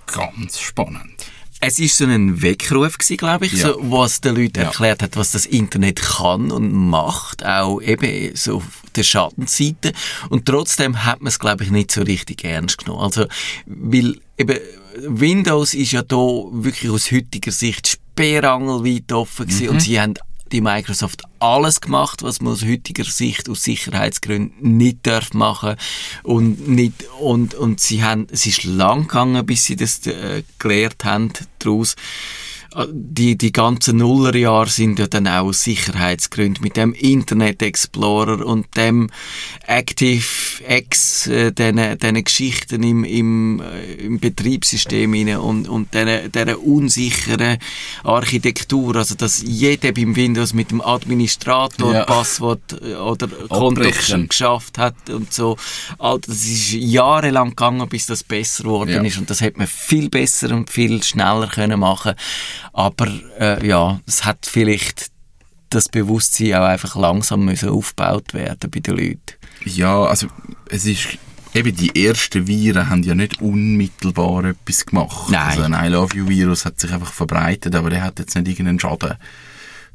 ganz 0.08 0.60
spannend. 0.60 1.19
Es 1.62 1.78
ist 1.80 1.98
so 1.98 2.06
ein 2.06 2.42
Weckruf 2.42 2.98
glaube 2.98 3.46
ich, 3.46 3.54
ja. 3.54 3.68
so, 3.68 3.78
was 3.92 4.22
den 4.22 4.36
Leuten 4.36 4.60
ja. 4.60 4.68
erklärt 4.68 5.04
hat, 5.04 5.18
was 5.18 5.32
das 5.32 5.46
Internet 5.46 6.01
kann 6.01 6.51
und 6.51 6.72
macht, 6.72 7.46
auch 7.46 7.82
eben 7.82 8.36
so 8.36 8.58
auf 8.58 8.84
der 8.96 9.04
Schattenseite. 9.04 9.94
Und 10.30 10.46
trotzdem 10.46 11.04
hat 11.06 11.22
man 11.22 11.28
es, 11.28 11.39
glaube 11.39 11.66
ich, 11.66 11.72
nicht 11.72 11.92
so 11.92 12.01
richtig 12.01 12.46
ernst 12.46 12.78
genommen. 12.80 13.04
Also, 13.04 13.28
weil 13.66 14.20
eben 14.38 14.58
Windows 15.01 15.74
ist 15.74 15.92
ja 15.92 16.01
da 16.01 16.16
wirklich 16.16 16.92
aus 16.92 17.12
heutiger 17.12 17.51
Sicht 17.51 17.88
sperrangelweit 17.88 19.12
offen 19.12 19.48
gewesen 19.48 19.66
mhm. 19.66 19.72
und 19.72 19.80
sie 19.82 20.00
haben 20.00 20.13
die 20.51 20.62
Microsoft 20.62 21.24
alles 21.39 21.82
gemacht, 21.82 22.24
was 22.24 22.41
man 22.41 22.53
aus 22.53 22.63
heutiger 22.63 23.03
Sicht 23.03 23.50
aus 23.50 23.63
Sicherheitsgründen 23.63 24.77
nicht 24.77 25.00
darf 25.03 25.34
machen. 25.34 25.75
Und 26.24 26.68
nicht 26.68 27.06
und 27.20 27.53
und 27.53 27.79
sie 27.79 28.03
haben 28.03 28.27
es 28.32 28.46
ist 28.46 28.63
lang 28.63 29.03
gegangen, 29.03 29.46
bis 29.46 29.65
sie 29.65 29.75
das 29.75 30.06
äh, 30.08 30.44
gelernt 30.58 31.06
haben 31.06 31.32
daraus 31.60 31.96
die, 32.92 33.38
die 33.38 33.52
ganzen 33.52 33.98
Nullerjahre 33.98 34.70
sind 34.70 35.00
ja 35.00 35.08
dann 35.08 35.28
auch 35.28 35.46
aus 35.46 35.64
Sicherheitsgründen 35.64 36.64
mit 36.64 36.78
dem 36.78 36.94
Internet 36.94 37.62
Explorer 37.62 38.46
und 38.46 38.68
dem 38.78 39.10
ActiveX, 39.68 41.28
äh, 41.28 41.52
diesen 41.52 42.24
Geschichten 42.24 42.84
im, 42.84 43.04
im, 43.04 43.62
äh, 43.62 43.94
im 43.96 44.20
Betriebssystem 44.20 45.14
rein 45.14 45.38
und, 45.38 45.68
und 45.68 45.94
dieser 45.94 46.60
unsicheren 46.60 47.58
Architektur, 48.04 48.96
also 48.96 49.16
dass 49.16 49.42
jeder 49.42 49.92
beim 49.92 50.16
Windows 50.16 50.54
mit 50.54 50.70
dem 50.72 50.82
Administrator 50.82 51.94
ja. 51.94 52.04
Passwort 52.06 52.80
äh, 52.82 52.94
oder 52.96 53.28
Konto 53.28 53.90
geschafft 54.28 54.78
hat 54.78 55.10
und 55.10 55.34
so. 55.34 55.58
Also, 55.98 56.20
das 56.20 56.46
ist 56.46 56.74
jahrelang 56.74 57.50
gegangen, 57.50 57.90
bis 57.90 58.06
das 58.06 58.24
besser 58.24 58.64
geworden 58.64 58.92
ja. 58.92 59.02
ist 59.02 59.18
und 59.18 59.30
das 59.30 59.42
hätte 59.42 59.58
man 59.58 59.68
viel 59.68 60.10
besser 60.10 60.52
und 60.52 60.70
viel 60.70 61.02
schneller 61.02 61.48
können 61.48 61.80
machen 61.80 62.14
aber 62.74 63.08
äh, 63.39 63.66
ja, 63.66 64.00
es 64.06 64.25
hat 64.25 64.46
vielleicht 64.46 65.12
das 65.70 65.88
Bewusstsein 65.88 66.56
auch 66.56 66.66
einfach 66.66 66.96
langsam 66.96 67.46
müssen 67.46 67.70
aufgebaut 67.70 68.34
werden 68.34 68.72
bei 68.72 68.80
den 68.80 68.98
Leuten. 68.98 69.20
Ja, 69.66 70.04
also 70.04 70.28
es 70.70 70.86
ist 70.86 71.20
eben 71.54 71.75
die 71.75 72.06
ersten 72.06 72.48
Viren 72.48 72.89
haben 72.89 73.04
ja 73.04 73.16
nicht 73.16 73.42
unmittelbar 73.42 74.46
etwas 74.46 74.86
gemacht. 74.86 75.30
Nein. 75.30 75.42
Also 75.42 75.62
ein 75.62 75.74
I 75.74 75.89
Love 75.89 76.16
You 76.16 76.28
Virus 76.28 76.66
hat 76.66 76.80
sich 76.80 76.92
einfach 76.92 77.12
verbreitet, 77.12 77.75
aber 77.75 77.89
der 77.89 78.04
hat 78.04 78.20
jetzt 78.20 78.36
nicht 78.36 78.48
irgendeinen 78.48 78.80
Schaden 78.80 79.16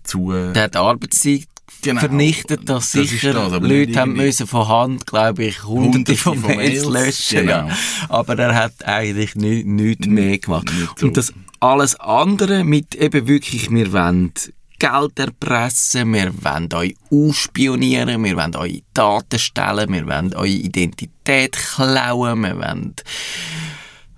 zu. 0.03 0.33
Äh 0.33 0.53
der 0.53 0.65
hat 0.65 0.77
Arbeitszeit 0.77 1.49
genau. 1.83 2.01
vernichtet, 2.01 2.69
dass 2.69 2.93
das 2.93 3.09
sicher 3.09 3.33
das, 3.33 3.61
Leute 3.61 3.99
haben 3.99 4.15
müssen 4.15 4.47
von 4.47 4.69
Hand, 4.69 5.07
glaube 5.07 5.45
ich, 5.45 5.65
hunderte, 5.65 6.17
von, 6.17 6.39
von 6.39 6.57
Mails 6.57 6.85
löschen. 6.87 7.47
Genau. 7.47 7.69
Ja. 7.69 7.77
Aber 8.09 8.39
er 8.39 8.55
hat 8.55 8.85
eigentlich 8.85 9.35
nichts 9.35 9.67
nicht 9.67 10.07
mehr 10.07 10.39
gemacht. 10.39 10.71
Nicht 10.73 10.99
so. 10.99 11.07
Und 11.07 11.17
das 11.17 11.33
alles 11.65 11.99
andere 11.99 12.63
mit 12.63 12.95
eben 12.95 13.27
wirklich, 13.27 13.71
wir 13.71 13.91
wollen 13.93 14.33
Geld 14.79 15.19
erpressen, 15.19 16.13
wir 16.13 16.33
wollen 16.45 16.69
euch 16.75 16.95
ausspionieren, 17.11 18.23
wir 18.23 18.37
wollen 18.37 18.55
eure 18.55 18.83
Daten 18.93 19.39
stellen, 19.39 19.91
wir 19.91 20.07
wollen 20.07 20.35
eure 20.35 20.47
Identität 20.47 21.53
klauen, 21.53 22.43
wir 22.43 22.59
wollen 22.59 22.95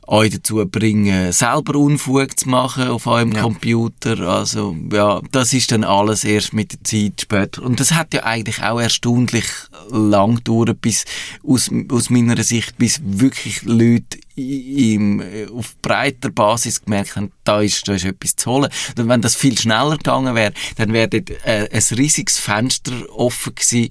euch 0.09 0.31
dazu 0.33 0.67
bringen, 0.67 1.31
selber 1.31 1.79
Unfug 1.79 2.37
zu 2.37 2.49
machen 2.49 2.88
auf 2.88 3.07
eurem 3.07 3.31
ja. 3.31 3.43
Computer. 3.43 4.19
Also, 4.21 4.76
ja, 4.93 5.21
das 5.31 5.53
ist 5.53 5.71
dann 5.71 5.85
alles 5.85 6.25
erst 6.25 6.53
mit 6.53 6.73
der 6.73 6.83
Zeit 6.85 7.21
später. 7.21 7.62
Und 7.62 7.79
das 7.79 7.93
hat 7.93 8.12
ja 8.12 8.25
eigentlich 8.25 8.61
auch 8.62 8.81
erstaunlich 8.81 9.47
lang 9.91 10.37
gedauert, 10.37 10.81
bis, 10.81 11.05
aus, 11.47 11.71
aus 11.91 12.11
meiner 12.11 12.43
Sicht, 12.43 12.76
bis 12.76 13.00
wirklich 13.05 13.62
Leute 13.62 14.19
im, 14.37 15.23
auf 15.55 15.76
breiter 15.81 16.31
Basis 16.31 16.83
gemerkt 16.83 17.16
haben, 17.16 17.33
da 17.45 17.61
ist, 17.62 17.88
da 17.88 17.95
ist 17.95 18.05
etwas 18.05 18.37
zu 18.37 18.50
holen. 18.50 18.71
Und 18.99 19.09
wenn 19.09 19.23
das 19.23 19.35
viel 19.35 19.59
schneller 19.59 19.97
gegangen 19.97 20.35
wäre, 20.35 20.52
dann 20.76 20.93
wäre 20.93 21.09
dort 21.09 21.31
äh, 21.45 21.69
ein 21.73 21.97
riesiges 21.97 22.38
Fenster 22.38 22.93
offen 23.11 23.55
gewesen, 23.55 23.90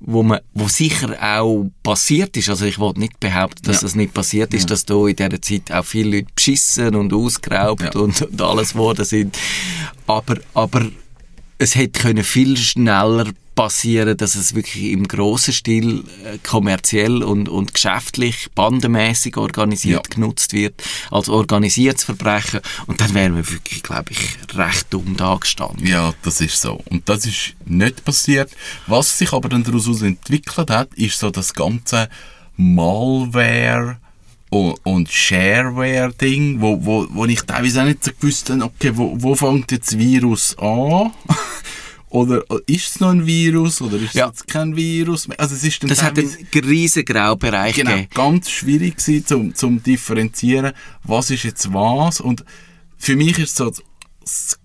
wo 0.00 0.22
man, 0.22 0.40
wo 0.52 0.68
sicher 0.68 1.16
auch 1.20 1.66
passiert 1.82 2.36
ist. 2.36 2.50
Also 2.50 2.66
ich 2.66 2.78
wollte 2.78 3.00
nicht 3.00 3.18
behaupten, 3.20 3.62
dass 3.64 3.76
ja. 3.76 3.82
das 3.82 3.94
nicht 3.94 4.12
passiert 4.12 4.52
ist, 4.52 4.62
ja. 4.62 4.68
dass 4.68 4.84
da 4.84 5.06
in 5.06 5.16
dieser 5.16 5.40
Zeit 5.40 5.72
auch 5.72 5.84
viele 5.84 6.18
Leute 6.18 6.28
beschissen 6.34 6.94
und 6.94 7.12
ausgeraubt 7.12 7.94
ja. 7.94 8.00
und, 8.00 8.20
und 8.20 8.42
alles 8.42 8.72
geworden 8.72 9.04
sind. 9.04 9.36
Aber, 10.06 10.36
aber 10.52 10.90
es 11.58 11.74
hätte 11.74 12.00
können 12.00 12.24
viel 12.24 12.56
schneller 12.56 13.26
passieren, 13.54 14.16
dass 14.16 14.34
es 14.34 14.54
wirklich 14.54 14.92
im 14.92 15.08
grossen 15.08 15.54
Stil 15.54 16.04
äh, 16.24 16.36
kommerziell 16.46 17.22
und, 17.22 17.48
und 17.48 17.72
geschäftlich, 17.72 18.48
bandenmäßig 18.54 19.38
organisiert 19.38 20.06
ja. 20.08 20.14
genutzt 20.14 20.52
wird, 20.52 20.82
als 21.10 21.30
organisiertes 21.30 22.04
Verbrechen. 22.04 22.60
Und 22.86 23.00
dann 23.00 23.14
wären 23.14 23.34
wir 23.34 23.50
wirklich, 23.50 23.82
glaube 23.82 24.12
ich, 24.12 24.36
recht 24.54 24.86
dumm 24.90 25.16
da 25.16 25.34
gestanden. 25.36 25.86
Ja, 25.86 26.12
das 26.22 26.40
ist 26.42 26.60
so. 26.60 26.82
Und 26.90 27.08
das 27.08 27.24
ist 27.24 27.54
nicht 27.64 28.04
passiert. 28.04 28.50
Was 28.86 29.18
sich 29.18 29.32
aber 29.32 29.48
dann 29.48 29.64
daraus 29.64 30.02
entwickelt 30.02 30.70
hat, 30.70 30.94
ist 30.94 31.18
so 31.18 31.30
das 31.30 31.54
ganze 31.54 32.10
Malware, 32.56 33.96
und 34.50 35.10
Shareware-Ding, 35.10 36.60
wo, 36.60 36.78
wo, 36.84 37.06
wo 37.10 37.24
ich 37.26 37.42
teilweise 37.42 37.82
auch 37.82 37.86
nicht 37.86 38.04
so 38.04 38.12
gewusst 38.12 38.50
habe, 38.50 38.64
okay, 38.64 38.92
wo, 38.94 39.14
wo 39.16 39.34
fängt 39.34 39.72
jetzt 39.72 39.92
das 39.92 39.98
Virus 39.98 40.56
an? 40.58 41.12
Oder 42.08 42.42
ist 42.66 42.88
es 42.88 43.00
noch 43.00 43.10
ein 43.10 43.26
Virus 43.26 43.82
oder 43.82 43.96
ist 43.96 44.14
ja. 44.14 44.26
es 44.28 44.38
jetzt 44.38 44.48
kein 44.48 44.76
Virus 44.76 45.28
Also 45.36 45.54
es 45.56 45.64
ist 45.64 45.82
das 45.90 46.02
hat 46.02 46.16
einen 46.16 46.30
riesen 46.54 47.04
Graubereich 47.04 47.74
genau, 47.74 47.90
gegeben. 47.90 48.08
ganz 48.14 48.48
schwierig 48.48 48.96
gewesen, 48.96 49.26
zum, 49.26 49.54
zum 49.54 49.82
differenzieren, 49.82 50.72
was 51.02 51.30
ist 51.30 51.42
jetzt 51.42 51.74
was. 51.74 52.20
Und 52.20 52.44
für 52.96 53.16
mich 53.16 53.38
ist 53.38 53.56
so 53.56 53.72
das 54.20 54.58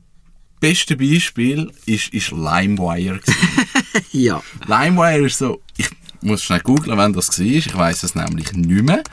beste 0.61 0.95
Beispiel 0.95 1.71
ist, 1.85 2.13
ist 2.13 2.31
LimeWire. 2.31 3.19
ja. 4.11 4.41
LimeWire 4.67 5.25
ist 5.25 5.39
so, 5.39 5.61
ich 5.75 5.89
muss 6.21 6.43
schnell 6.43 6.61
googeln, 6.61 6.97
wenn 6.97 7.11
das 7.11 7.37
war. 7.37 7.45
Ich 7.45 7.75
weiß 7.75 8.03
es 8.03 8.15
nämlich 8.15 8.53
nicht 8.53 8.83
mehr. 8.83 9.03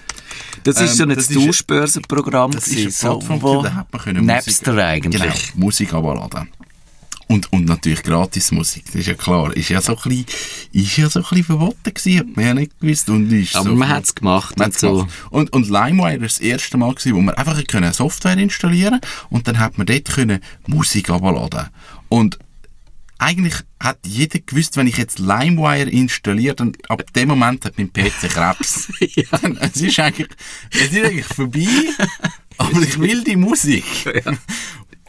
Das 0.65 0.81
ist 0.81 0.97
so 0.97 1.05
ein 1.05 1.17
Tauschbörsenprogramm. 1.17 2.53
Das 2.53 2.69
ist 2.69 3.05
eine 3.05 3.17
Plattform, 3.17 3.41
so, 3.41 3.63
da 3.63 3.75
hat 3.75 3.93
man 3.93 4.03
können 4.03 4.27
Napster 4.27 4.73
Musik, 4.73 4.85
eigentlich. 4.85 5.23
Genau, 5.23 5.35
Musik 5.55 5.95
abladen. 5.95 6.49
Und, 7.29 7.53
und 7.53 7.67
natürlich 7.67 8.03
Gratismusik, 8.03 8.87
das 8.87 8.95
ist 8.95 9.07
ja 9.07 9.15
klar. 9.15 9.55
Ist 9.55 9.69
ja 9.69 9.83
so 9.83 9.95
ein 9.95 10.03
bisschen, 10.03 10.27
ist 10.73 10.97
ja 10.97 11.11
so 11.11 11.19
ein 11.21 11.25
bisschen 11.25 11.45
verboten 11.45 11.95
gewesen, 11.95 12.19
hat 12.21 12.37
man 12.37 12.45
ja 12.47 12.55
nicht 12.55 12.81
gewusst. 12.81 13.11
Und 13.11 13.31
ist 13.31 13.55
Aber 13.55 13.69
so 13.69 13.75
man 13.77 13.89
hat 13.89 14.05
es 14.05 14.15
gemacht. 14.15 14.59
Man 14.59 14.69
und, 14.69 14.79
so. 14.79 15.07
und, 15.31 15.53
und 15.53 15.69
LimeWire 15.69 16.21
war 16.21 16.27
das 16.27 16.39
erste 16.39 16.79
Mal 16.79 16.95
gewesen, 16.95 17.15
wo 17.15 17.21
man 17.21 17.35
einfach 17.35 17.63
können 17.67 17.93
Software 17.93 18.39
installieren 18.39 19.01
und 19.29 19.47
dann 19.47 19.59
hat 19.59 19.77
man 19.77 19.87
dort 19.87 20.07
können 20.07 20.41
Musik 20.67 21.11
abladen. 21.11 21.69
Und 22.09 22.39
eigentlich 23.19 23.55
hat 23.81 23.99
jeder 24.07 24.39
gewusst, 24.39 24.77
wenn 24.77 24.87
ich 24.87 24.97
jetzt 24.97 25.19
LimeWire 25.19 25.91
installiere, 25.91 26.55
dann 26.55 26.73
ab 26.89 27.03
dem 27.15 27.29
Moment 27.29 27.65
hat 27.65 27.75
mein 27.77 27.93
PC 27.93 28.31
Krebs. 28.31 28.89
ja. 29.01 29.25
es 29.61 29.81
ist 29.81 29.99
eigentlich, 29.99 30.29
es 30.71 30.93
ist 30.93 31.05
eigentlich 31.05 31.27
vorbei, 31.27 31.67
aber 32.57 32.83
ich 32.83 32.99
will 32.99 33.23
die 33.25 33.37
Musik. 33.37 33.85
Ja. 34.25 34.33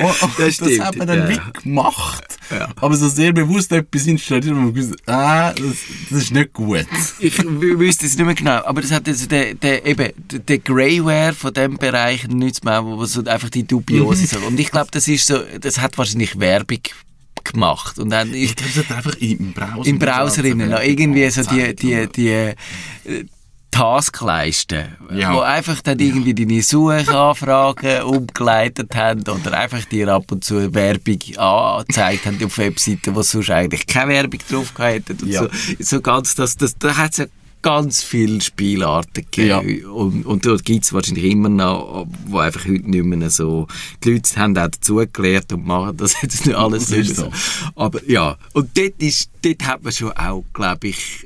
Und, 0.05 0.11
oh, 0.11 0.15
oh, 0.21 0.29
das, 0.37 0.57
das 0.57 0.79
hat 0.79 0.95
man 0.95 1.07
dann 1.07 1.19
ja. 1.19 1.29
wie 1.29 1.61
gemacht. 1.61 2.23
Ja. 2.49 2.69
Aber 2.77 2.95
so 2.95 3.09
sehr 3.09 3.33
bewusst 3.33 3.69
etwas 3.73 4.07
installiert, 4.07 4.55
wo 4.55 4.61
man 4.61 4.73
gewusst 4.73 4.95
ah, 5.07 5.51
das, 5.51 5.75
das 6.09 6.21
ist 6.21 6.31
nicht 6.31 6.53
gut. 6.53 6.87
Ich 7.19 7.37
wüsste 7.37 8.05
es 8.05 8.15
nicht 8.15 8.25
mehr 8.25 8.33
genau, 8.33 8.63
aber 8.63 8.81
das 8.81 8.91
hat 8.91 9.09
also 9.09 9.27
der, 9.27 9.55
der, 9.55 9.85
eben, 9.85 10.13
der 10.17 10.59
Greyware 10.59 11.33
von 11.33 11.53
diesem 11.53 11.77
Bereich 11.77 12.25
nichts 12.29 12.63
mehr, 12.63 12.81
wo 12.85 13.03
so 13.03 13.25
einfach 13.25 13.49
die 13.49 13.67
dubiose. 13.67 14.25
Sache. 14.25 14.45
Und 14.45 14.57
ich 14.57 14.71
glaube, 14.71 14.87
das 14.91 15.05
ist 15.09 15.27
so, 15.27 15.39
das 15.59 15.79
hat 15.79 15.97
wahrscheinlich 15.97 16.39
Werbung 16.39 16.79
gemacht. 17.43 18.00
Und 18.00 18.10
dann 18.10 18.34
ich 18.34 18.55
glaube, 18.55 18.72
das 18.75 18.89
hat 18.89 18.98
einfach 18.98 19.15
im 19.19 19.53
Browser. 19.53 19.89
Im 19.89 20.00
Browser 20.00 20.46
innen, 20.46 20.72
irgendwie 20.72 21.29
so 21.29 21.43
die, 21.43 21.75
die, 21.75 22.08
die, 22.08 22.55
die 23.05 23.25
Taskleisten, 23.72 24.98
ja. 25.13 25.34
wo 25.34 25.39
einfach 25.39 25.79
dann 25.81 26.00
irgendwie 26.00 26.34
deine 26.34 26.62
Suchanfragen 26.62 28.01
umgeleitet 28.03 28.96
haben 28.96 29.22
oder 29.22 29.58
einfach 29.58 29.86
dir 29.86 30.10
ab 30.10 30.31
und 30.31 30.43
zu 30.43 30.74
Werbung 30.74 31.19
angezeigt 31.38 32.25
haben 32.25 32.43
auf 32.43 32.58
Webseiten, 32.58 33.15
wo 33.15 33.22
sonst 33.22 33.51
eigentlich 33.51 33.86
keine 33.86 34.12
Werbung 34.12 34.39
drauf 34.50 34.74
hätten 34.77 35.17
und 35.22 35.29
ja. 35.29 35.43
so, 35.43 35.50
so 35.79 36.01
ganz, 36.01 36.36
das, 36.36 36.58
das, 36.58 36.77
da 36.77 36.98
hat 36.98 37.12
es 37.12 37.17
ja 37.17 37.25
ganz 37.61 38.03
viele 38.03 38.41
Spielarten 38.41 39.25
gegeben. 39.29 39.85
Und, 39.85 40.25
und 40.25 40.45
dort 40.45 40.63
gibt 40.63 40.85
es 40.85 40.93
wahrscheinlich 40.93 41.25
immer 41.25 41.49
noch, 41.49 42.07
wo 42.27 42.37
einfach 42.39 42.65
heute 42.65 42.89
nicht 42.89 43.03
mehr 43.03 43.29
so, 43.29 43.67
die 44.03 44.13
Leute 44.13 44.35
haben 44.37 44.57
auch 44.57 44.67
dazugelernt 44.67 45.51
und 45.53 45.65
machen 45.65 45.97
das 45.97 46.21
jetzt 46.21 46.45
nicht 46.45 46.55
alles 46.55 46.87
Das 46.87 46.97
ist 46.97 47.15
so. 47.17 47.31
Aber 47.75 48.03
ja, 48.09 48.37
und 48.53 48.77
dort, 48.77 48.93
ist, 48.99 49.29
dort 49.41 49.65
hat 49.65 49.83
man 49.83 49.93
schon 49.93 50.11
auch, 50.11 50.43
glaube 50.53 50.87
ich, 50.87 51.25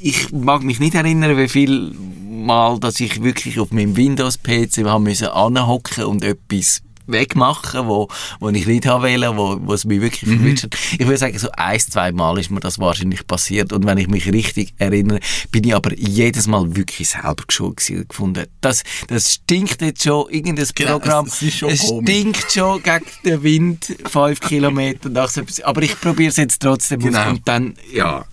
ich 0.00 0.32
mag 0.32 0.62
mich 0.64 0.80
nicht 0.80 0.94
erinnern, 0.94 1.36
wie 1.36 1.48
viel 1.48 1.94
Mal, 2.24 2.80
dass 2.80 2.98
ich 2.98 3.22
wirklich 3.22 3.60
auf 3.60 3.70
meinem 3.70 3.96
Windows-PC 3.96 4.84
anhocken 4.84 6.04
und 6.04 6.24
etwas 6.24 6.82
wegmachen, 7.06 7.86
wo, 7.86 8.08
wo 8.40 8.48
ich 8.50 8.66
nicht 8.66 8.86
haben 8.86 9.02
wollte, 9.02 9.36
wo, 9.36 9.58
wo 9.66 9.72
es 9.74 9.84
mich 9.84 10.00
wirklich 10.00 10.22
Mhm. 10.30 10.36
verwirrt 10.38 10.62
hat. 10.64 10.74
Ich 10.92 11.00
würde 11.06 11.16
sagen, 11.18 11.38
so 11.38 11.48
ein, 11.56 11.78
zwei 11.80 12.12
Mal 12.12 12.38
ist 12.38 12.50
mir 12.50 12.60
das 12.60 12.78
wahrscheinlich 12.78 13.26
passiert 13.26 13.72
und 13.72 13.84
wenn 13.86 13.98
ich 13.98 14.08
mich 14.08 14.32
richtig 14.32 14.74
erinnere, 14.78 15.20
bin 15.50 15.64
ich 15.64 15.74
aber 15.74 15.92
jedes 15.98 16.46
Mal 16.46 16.74
wirklich 16.76 17.08
selber 17.08 17.42
geschult 17.46 17.78
gewesen 17.78 18.06
gefunden. 18.08 18.46
Das, 18.60 18.82
das 19.08 19.34
stinkt 19.34 19.80
jetzt 19.82 20.02
schon, 20.02 20.30
irgendein 20.30 20.66
Genau, 20.74 20.98
Programm, 20.98 21.26
es- 21.26 21.42
es 21.42 21.62
es 21.62 21.82
stinkt 21.86 22.52
schon 22.52 22.82
gegen 22.82 23.04
den 23.24 23.42
Wind, 23.42 23.96
fünf 24.08 24.40
Kilometer 24.40 25.08
nach 25.08 25.28
so 25.28 25.40
etwas. 25.42 25.60
aber 25.60 25.82
ich 25.82 26.00
probiere 26.00 26.30
es 26.30 26.36
jetzt 26.36 26.60
trotzdem 26.60 27.00
aus 27.00 27.06
Genau. 27.06 27.30
und 27.30 27.46
dann, 27.48 27.74
ja, 27.92 28.24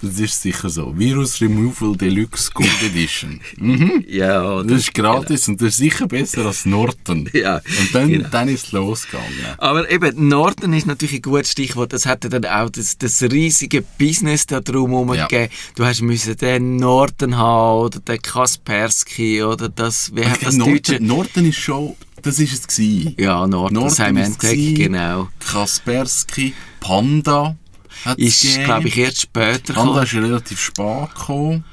Das 0.00 0.20
ist 0.20 0.40
sicher 0.42 0.68
so. 0.70 0.96
Virus 0.96 1.40
Removal 1.40 1.96
Deluxe 1.96 2.50
Gold 2.54 2.70
Edition. 2.84 3.40
ja, 4.08 4.62
Das 4.62 4.78
ist 4.82 4.94
gratis 4.94 5.48
und 5.48 5.60
das 5.60 5.70
ist 5.70 5.76
sicher 5.78 6.06
besser 6.06 6.46
als 6.46 6.64
Norton. 6.66 7.28
Ja, 7.32 7.56
Und 7.56 7.94
dann, 7.94 8.08
genau. 8.08 8.28
dann 8.30 8.48
ist 8.48 8.66
es 8.66 8.72
losgegangen. 8.72 9.26
Aber 9.58 9.90
eben, 9.90 10.28
Norden 10.28 10.72
ist 10.72 10.86
natürlich 10.86 11.16
ein 11.16 11.22
gutes 11.22 11.50
Stichwort. 11.52 11.92
Das 11.92 12.06
hat 12.06 12.24
dann 12.32 12.44
auch 12.44 12.70
das, 12.70 12.96
das 12.98 13.22
riesige 13.22 13.82
Business 13.98 14.46
da 14.46 14.60
drum 14.60 15.12
Ja. 15.14 15.26
gegeben. 15.26 15.52
Du 15.74 15.84
hast 15.84 16.00
müssen 16.02 16.36
den 16.36 16.76
Norden 16.76 17.36
haben 17.36 17.80
oder 17.86 17.98
den 18.00 18.22
Kaspersky 18.22 19.42
oder 19.42 19.68
das, 19.68 20.14
wie 20.14 20.24
hat 20.24 20.42
das 20.44 20.56
Deutsche? 20.58 20.92
Norton, 20.94 21.06
Norton 21.06 21.44
ist 21.46 21.58
schon, 21.58 21.94
das 22.22 22.38
ist 22.38 22.52
es 22.52 22.66
gewesen. 22.68 23.14
Ja, 23.18 23.44
Symantec, 23.46 24.22
ist 24.22 24.28
es 24.30 24.38
gewesen. 24.38 24.74
genau. 24.76 25.28
Kaspersky, 25.40 26.54
Panda 26.80 27.56
hat 28.04 28.18
Ist, 28.18 28.62
glaube 28.64 28.88
ich, 28.88 28.96
erst 28.98 29.22
später 29.22 29.74
Panda 29.74 30.02
gekommen. 30.02 30.04
ist 30.04 30.14
relativ 30.14 30.60
spät 30.60 31.14
gekommen. 31.14 31.64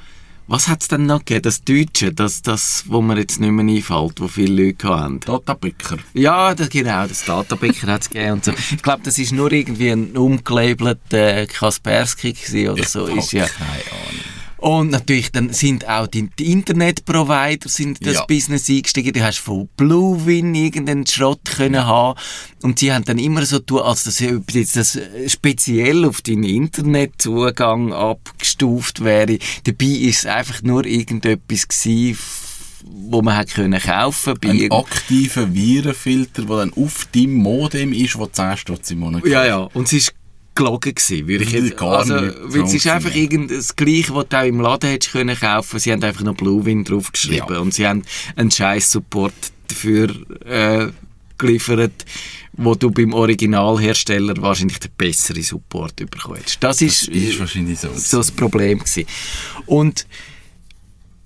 Was 0.48 0.68
hat 0.68 0.80
es 0.82 0.86
denn 0.88 1.06
noch 1.06 1.18
gegeben? 1.20 1.42
Das 1.42 1.64
Deutsche, 1.64 2.12
das, 2.12 2.40
das, 2.40 2.84
wo 2.86 3.02
mir 3.02 3.18
jetzt 3.18 3.40
nicht 3.40 3.50
mehr 3.50 3.64
einfällt, 3.76 4.20
wo 4.20 4.28
viele 4.28 4.66
Leute 4.66 4.86
haben. 4.88 5.18
Datapicker. 5.18 5.96
Ja, 6.14 6.54
das, 6.54 6.68
genau, 6.68 7.04
das 7.06 7.24
Datapicker 7.24 7.88
hat 7.88 8.02
es 8.02 8.10
gegeben 8.10 8.32
und 8.34 8.44
so. 8.44 8.52
Ich 8.52 8.80
glaube, 8.80 9.00
das 9.02 9.18
ist 9.18 9.32
nur 9.32 9.50
irgendwie 9.50 9.90
ein 9.90 10.16
umgelabelter 10.16 11.46
Kaspersky 11.46 12.32
gewesen 12.32 12.68
oder 12.70 12.84
so. 12.84 13.08
Ich 13.08 13.16
Ist 13.16 13.32
ja. 13.32 13.46
keine 13.46 13.70
Ahnung. 13.70 14.20
Und 14.66 14.90
natürlich 14.90 15.30
dann 15.30 15.52
sind 15.52 15.88
auch 15.88 16.08
die, 16.08 16.28
die 16.40 16.50
Internetprovider 16.50 17.68
sind 17.68 18.00
in 18.00 18.06
das 18.06 18.14
Ja. 18.16 18.24
Business 18.24 18.68
eingestiegen. 18.68 19.12
Du 19.12 19.22
hast 19.22 19.38
von 19.38 19.68
Bluewin 19.76 20.56
irgendeinen 20.56 21.06
Schrott 21.06 21.44
können 21.44 21.86
haben. 21.86 22.18
Und 22.62 22.80
sie 22.80 22.92
haben 22.92 23.04
dann 23.04 23.20
immer 23.20 23.46
so 23.46 23.60
tun, 23.60 23.82
als 23.82 24.02
das 24.02 24.18
jetzt 24.18 24.74
das 24.74 24.98
speziell 25.28 26.04
auf 26.04 26.20
deinen 26.20 26.42
Internetzugang 26.42 27.92
abgestuft 27.92 29.04
wäre. 29.04 29.38
Dabei 29.62 29.86
ist 29.86 30.24
es 30.24 30.26
einfach 30.26 30.60
nur 30.62 30.84
irgendetwas 30.84 31.68
gewesen, 31.68 32.18
wo 32.82 33.22
man 33.22 33.36
hat 33.36 33.54
können 33.54 33.80
kaufen 33.80 34.34
bei 34.40 34.50
Ein 34.50 34.72
aktiver 34.72 35.54
Virenfilter, 35.54 36.42
der 36.42 36.56
dann 36.56 36.72
auf 36.72 37.06
deinem 37.14 37.34
Modem 37.34 37.92
ist, 37.92 38.18
wo 38.18 38.26
10 38.26 38.56
Stutz 38.56 38.90
im 38.90 38.98
Monat 38.98 39.24
Ja, 39.26 39.46
ja. 39.46 39.58
Und 39.58 39.86
es 39.86 39.92
ist 39.92 40.14
gelogen 40.56 40.94
gewesen, 40.94 41.28
würde 41.28 41.44
ich 41.44 41.54
ist 41.54 41.64
jetzt, 41.68 41.76
gar 41.76 41.98
also, 41.98 42.18
nicht 42.20 42.34
weil 42.42 42.62
es 42.62 42.74
ist 42.74 42.86
einfach 42.88 43.14
irgend 43.14 43.50
das 43.52 43.76
Gleiche, 43.76 44.14
was 44.14 44.26
du 44.28 44.38
auch 44.40 44.44
im 44.44 44.60
Laden 44.60 44.90
hättest 44.90 45.12
können 45.12 45.38
kaufen. 45.38 45.78
Sie 45.78 45.92
haben 45.92 46.02
einfach 46.02 46.24
noch 46.24 46.34
Bluewin 46.34 46.82
draufgeschrieben 46.84 47.46
Ja. 47.54 47.58
und 47.60 47.72
sie 47.72 47.86
haben 47.86 48.02
einen 48.34 48.50
scheiß 48.50 48.90
Support 48.90 49.34
dafür 49.68 50.08
äh, 50.44 50.88
geliefert, 51.38 52.04
wo 52.54 52.74
du 52.74 52.90
beim 52.90 53.12
Originalhersteller 53.12 54.34
wahrscheinlich 54.40 54.80
den 54.80 54.90
besseren 54.96 55.42
Support 55.42 55.96
bekommst. 55.96 56.56
Das 56.60 56.80
ist, 56.82 57.08
Das 57.08 57.14
ist 57.14 57.38
wahrscheinlich 57.38 57.78
so. 57.78 57.88
so 57.94 58.16
das 58.18 58.30
Problem 58.32 58.78
gewesen. 58.78 59.04
Und 59.66 60.06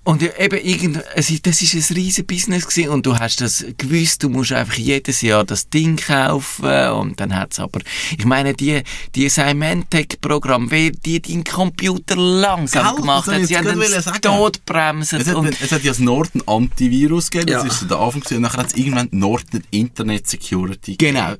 und 0.03 0.21
ja, 0.23 0.29
eben 0.39 0.59
irgend, 0.59 1.03
es, 1.15 1.29
ist- 1.29 1.45
das 1.45 1.61
ist 1.61 1.73
ein 1.91 1.95
riesen 1.95 2.25
Business 2.25 2.67
gewesen 2.67 2.89
und 2.89 3.05
du 3.05 3.17
hast 3.19 3.39
das 3.41 3.63
gewusst, 3.77 4.23
du 4.23 4.29
musst 4.29 4.51
einfach 4.51 4.73
jedes 4.73 5.21
Jahr 5.21 5.43
das 5.43 5.69
Ding 5.69 5.95
kaufen 5.97 6.89
und 6.93 7.19
dann 7.19 7.35
hat's 7.35 7.59
aber, 7.59 7.81
ich 8.17 8.25
meine, 8.25 8.53
die, 8.55 8.81
die 9.13 9.29
Symantec-Programme, 9.29 10.71
wie 10.71 10.91
die 10.91 11.21
deinen 11.21 11.43
Computer 11.43 12.15
langsam 12.15 12.87
Gell? 12.87 12.95
gemacht 13.01 13.27
Das 13.27 13.33
wollte 13.35 13.47
sie 13.47 13.57
haben 13.57 13.79
den 13.79 14.01
sagen. 14.01 14.21
totbremsen 14.21 15.21
Es 15.21 15.27
hat, 15.27 15.35
und 15.35 15.61
es 15.61 15.71
hat 15.71 15.83
ja 15.83 15.91
das 15.91 15.99
Norton 15.99 16.41
Antivirus 16.47 17.29
gegeben, 17.29 17.51
das 17.53 17.63
Ja. 17.63 17.69
ist 17.69 17.79
so 17.81 17.85
der 17.85 17.99
Anfang 17.99 18.21
gewesen, 18.21 18.35
und 18.37 18.41
nachher 18.41 18.57
hat 18.57 18.67
es 18.67 18.73
irgendwann 18.75 19.07
Norton 19.11 19.63
Internet 19.71 20.27
Security 20.27 20.95
gegeben. 20.95 21.15
Genau. 21.15 21.35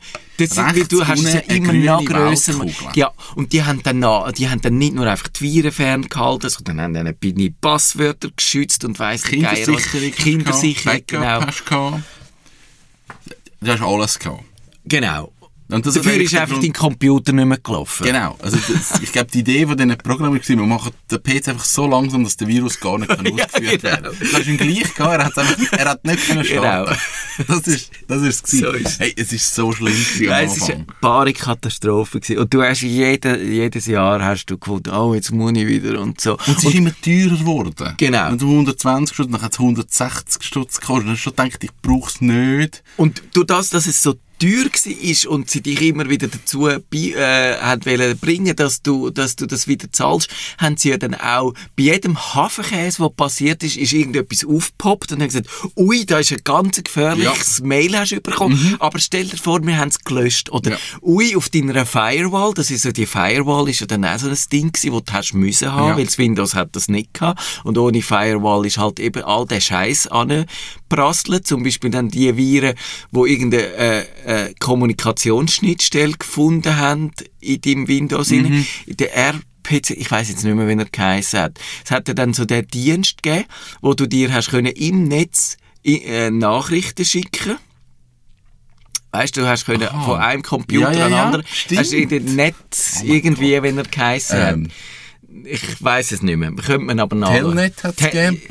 Das 0.48 0.56
sind, 0.56 0.76
weil 0.76 0.88
du 0.88 1.08
hast 1.08 1.24
es 1.24 1.34
ja 1.34 1.40
immer 1.42 1.74
noch 1.74 2.04
grösser. 2.04 2.54
Ja, 2.96 3.12
und 3.36 3.54
die 3.54 3.64
haben 3.64 3.84
dann 3.84 4.00
noch, 4.00 4.32
die 4.32 4.50
haben 4.50 4.62
dann 4.62 4.78
nicht 4.78 4.94
nur 4.94 5.08
einfach 5.08 5.28
die 5.28 5.42
Viren 5.42 5.72
ferngehalten, 5.72 6.50
sondern 6.50 6.82
haben 6.82 6.94
dann 6.94 7.16
deine 7.22 7.52
Passwörter 7.52 8.30
geschützt 8.36 8.84
und 8.84 9.00
weiss. 9.00 9.24
Kindersicherung. 9.24 10.12
Kindersicherung, 10.12 10.98
Backup 10.98 11.08
genau. 11.08 11.46
hast 11.46 11.60
du 11.60 11.66
gehabt. 11.66 12.04
Du 13.62 13.72
hast 13.72 13.82
alles 13.82 14.20
gehabt. 14.20 14.44
Genau. 14.86 15.32
Und 15.72 15.86
das 15.86 15.94
Dafür 15.96 16.14
ist 16.20 16.36
einfach 16.36 16.54
Grund- 16.56 16.64
dein 16.66 16.74
Computer 16.74 17.32
nicht 17.34 17.46
mehr 17.46 17.58
gelaufen. 17.58 18.06
Genau. 18.06 18.36
Also 18.42 18.58
das, 18.58 19.00
ich 19.02 19.12
glaube, 19.12 19.32
die 19.32 19.40
Idee 19.40 19.66
von 19.66 19.78
diesen 19.78 19.98
Programmen 19.98 20.34
war, 20.40 20.48
wir 20.48 20.56
machen 20.58 20.92
den 21.10 21.24
PC 21.24 21.48
einfach 21.50 21.64
so 21.64 21.88
langsam, 21.88 22.24
dass 22.24 22.36
der 22.38 22.48
Virus 22.48 22.80
gar 22.80 22.98
nicht 23.00 23.10
kann 23.10 23.26
Ja, 23.38 23.46
ausgeführt 23.46 23.82
genau. 23.82 23.94
werden 23.94 24.18
Du 24.20 24.38
hast 24.38 24.48
ihn 24.48 24.58
gleich 24.58 24.94
gehabt, 24.94 25.20
er 25.20 25.26
hat, 25.26 25.38
einfach, 25.38 25.72
er 25.72 25.90
hat 25.90 26.06
nicht 26.06 26.28
können 26.28 26.44
starten. 26.44 26.98
Das 27.48 27.66
ist, 27.66 27.90
das 28.08 28.22
ist 28.22 28.46
es. 28.54 28.60
So 28.60 28.72
ist 28.72 29.00
hey, 29.00 29.14
es 29.16 29.32
ist 29.32 29.56
so 29.56 29.72
schlimm 29.72 29.94
am 29.94 30.46
es 30.46 30.62
war 30.62 30.70
eine 30.70 30.86
bare 31.00 31.34
Katastrophe. 31.34 32.20
Gewesen. 32.20 32.40
Und 32.40 32.54
du 32.54 32.62
hast 32.62 32.82
jede, 32.82 33.42
jedes 33.42 33.86
Jahr 33.88 34.24
hast 34.24 34.46
du 34.48 34.58
gefunden, 34.58 34.92
oh, 34.92 35.14
jetzt 35.16 35.32
muss 35.32 35.54
ich 35.56 35.66
wieder 35.66 36.00
und 36.02 36.20
so. 36.22 36.34
Und 36.34 36.58
es 36.58 36.64
ist 36.66 36.76
immer 36.76 36.92
teurer 37.02 37.38
geworden. 37.38 37.94
Genau. 37.98 38.30
Und 38.32 38.44
um 38.44 38.50
120 38.52 39.16
Stutz, 39.16 39.32
dann 39.32 39.42
hat 39.42 39.54
es 39.54 39.60
160 39.60 40.44
Stutz 40.44 40.80
gekostet. 40.80 41.06
Dann 41.06 41.14
hast 41.14 41.20
du 41.20 41.24
schon 41.24 41.36
gedacht, 41.36 41.64
ich 41.64 41.72
brauche 41.82 42.10
es 42.12 42.22
nicht. 42.22 42.84
Und 42.98 43.24
durch 43.34 43.48
das, 43.48 43.70
dass 43.70 43.88
es 43.88 44.04
so 44.04 44.16
teuer 44.42 44.66
war 44.66 45.32
und 45.32 45.50
sie 45.50 45.62
dich 45.62 45.82
immer 45.82 46.10
wieder 46.10 46.28
dazu 46.28 46.62
bei, 46.90 46.98
äh, 46.98 47.58
haben 47.62 47.86
wollen 47.86 48.18
bringen, 48.18 48.56
dass 48.56 48.82
du, 48.82 49.10
dass 49.10 49.36
du 49.36 49.46
das 49.46 49.68
wieder 49.68 49.92
zahlst, 49.92 50.30
haben 50.58 50.78
sie 50.78 50.90
ja 50.90 50.98
dann 50.98 51.16
auch 51.16 51.54
bei 51.78 51.84
jedem 51.84 52.18
Hafenkäse, 52.18 53.00
was 53.04 53.14
passiert 53.16 53.64
ist, 53.64 53.78
ist 53.78 53.94
irgendetwas 53.94 54.44
aufgepoppt 54.46 55.12
und 55.12 55.20
haben 55.22 55.28
gesagt, 55.28 55.48
ui, 55.76 56.06
da 56.06 56.20
ist 56.20 56.32
ein 56.32 56.40
ganz 56.44 56.82
gefährliches 56.84 57.62
Mail 57.62 57.98
hast 57.98 58.12
du 58.12 58.22
bekommen, 58.22 58.76
aber 58.80 59.00
stell 59.00 59.26
dir 59.26 59.38
vor, 59.38 59.62
wir 59.66 59.78
haben 59.78 59.90
es 59.90 60.00
gelöscht. 60.00 60.50
Oder 60.52 60.72
Ja. 60.72 60.78
ui, 61.02 61.36
auf 61.36 61.50
deiner 61.50 61.86
Firewall, 61.86 62.54
das 62.54 62.72
ist 62.72 62.84
so, 62.84 62.92
die 62.92 63.06
Firewall 63.06 63.70
ist 63.70 63.82
ja 63.82 63.88
dann 63.88 64.06
auch 64.06 64.18
so 64.20 64.28
ein 64.28 64.38
Ding 64.52 64.72
gewesen, 64.72 64.94
wo 64.94 65.00
du 65.02 65.14
hast 65.14 65.34
müssen 65.34 65.72
haben, 65.72 65.90
Ja. 65.90 65.98
weil 65.98 66.06
das 66.06 66.18
Windows 66.18 66.56
hat 66.56 66.70
das 66.76 66.88
nicht 66.88 67.14
gehabt. 67.14 67.42
Und 67.64 67.78
ohne 67.78 68.02
Firewall 68.02 68.66
ist 68.66 68.78
halt 68.78 69.00
eben 69.00 69.24
all 69.24 69.46
der 69.46 69.60
Scheiß 69.62 70.08
angeprasselt. 70.92 71.48
Zum 71.48 71.64
Beispiel 71.64 71.90
dann 71.90 72.10
die 72.10 72.36
Viren, 72.38 72.74
wo 73.12 73.26
irgendeine 73.26 73.64
äh, 73.76 74.00
äh, 74.50 74.54
Kommunikationsschnittstelle 74.60 76.14
gefunden 76.14 76.78
haben 76.78 77.12
in 77.40 77.62
deinem 77.62 77.88
Windows. 77.88 78.30
Mhm. 78.30 78.66
Der 78.88 79.16
RPC, 79.16 79.92
ich 79.92 80.10
weiß 80.10 80.30
jetzt 80.30 80.44
nicht 80.44 80.54
mehr, 80.56 80.68
wie 80.68 80.80
er 80.80 80.86
geheißen 80.86 81.40
hat. 81.40 81.60
Es 81.84 81.92
hat 81.92 82.08
ja 82.08 82.14
dann 82.14 82.34
so 82.34 82.46
den 82.46 82.68
Dienst 82.68 83.22
gegeben, 83.24 83.46
wo 83.82 83.94
du 83.94 84.08
dir 84.08 84.34
hast 84.34 84.50
können 84.50 84.68
im 84.74 85.08
Netz 85.08 85.58
äh, 85.84 86.30
Nachrichten 86.30 87.06
schicken 87.06 87.58
Weißt 89.14 89.36
du, 89.36 89.42
du 89.42 89.48
hast 89.48 89.66
können 89.66 89.84
Aha. 89.90 90.06
von 90.06 90.20
einem 90.20 90.42
Computer 90.42 90.94
Ja, 90.94 91.00
ja, 91.00 91.06
an 91.06 91.12
den 91.12 91.18
ja, 91.18 91.26
anderen, 91.26 91.46
stimmt. 91.52 91.82
hast 91.82 91.92
in 91.92 92.08
den 92.08 92.36
Netz 92.38 93.02
irgendwie, 93.04 93.62
wenn 93.62 93.78
er 93.78 93.84
geheißen 93.84 94.40
Ähm. 94.40 94.64
hat. 94.66 94.72
Ich 95.46 95.84
weiß 95.84 96.12
es 96.14 96.22
nicht 96.22 96.38
mehr. 96.38 96.52
Könnte 96.54 96.86
man 96.86 97.00
aber 97.00 97.16
nach. 97.18 97.30
Telnet 97.30 97.84
hat's 97.84 97.98
Te- 97.98 98.10
gegeben. 98.10 98.42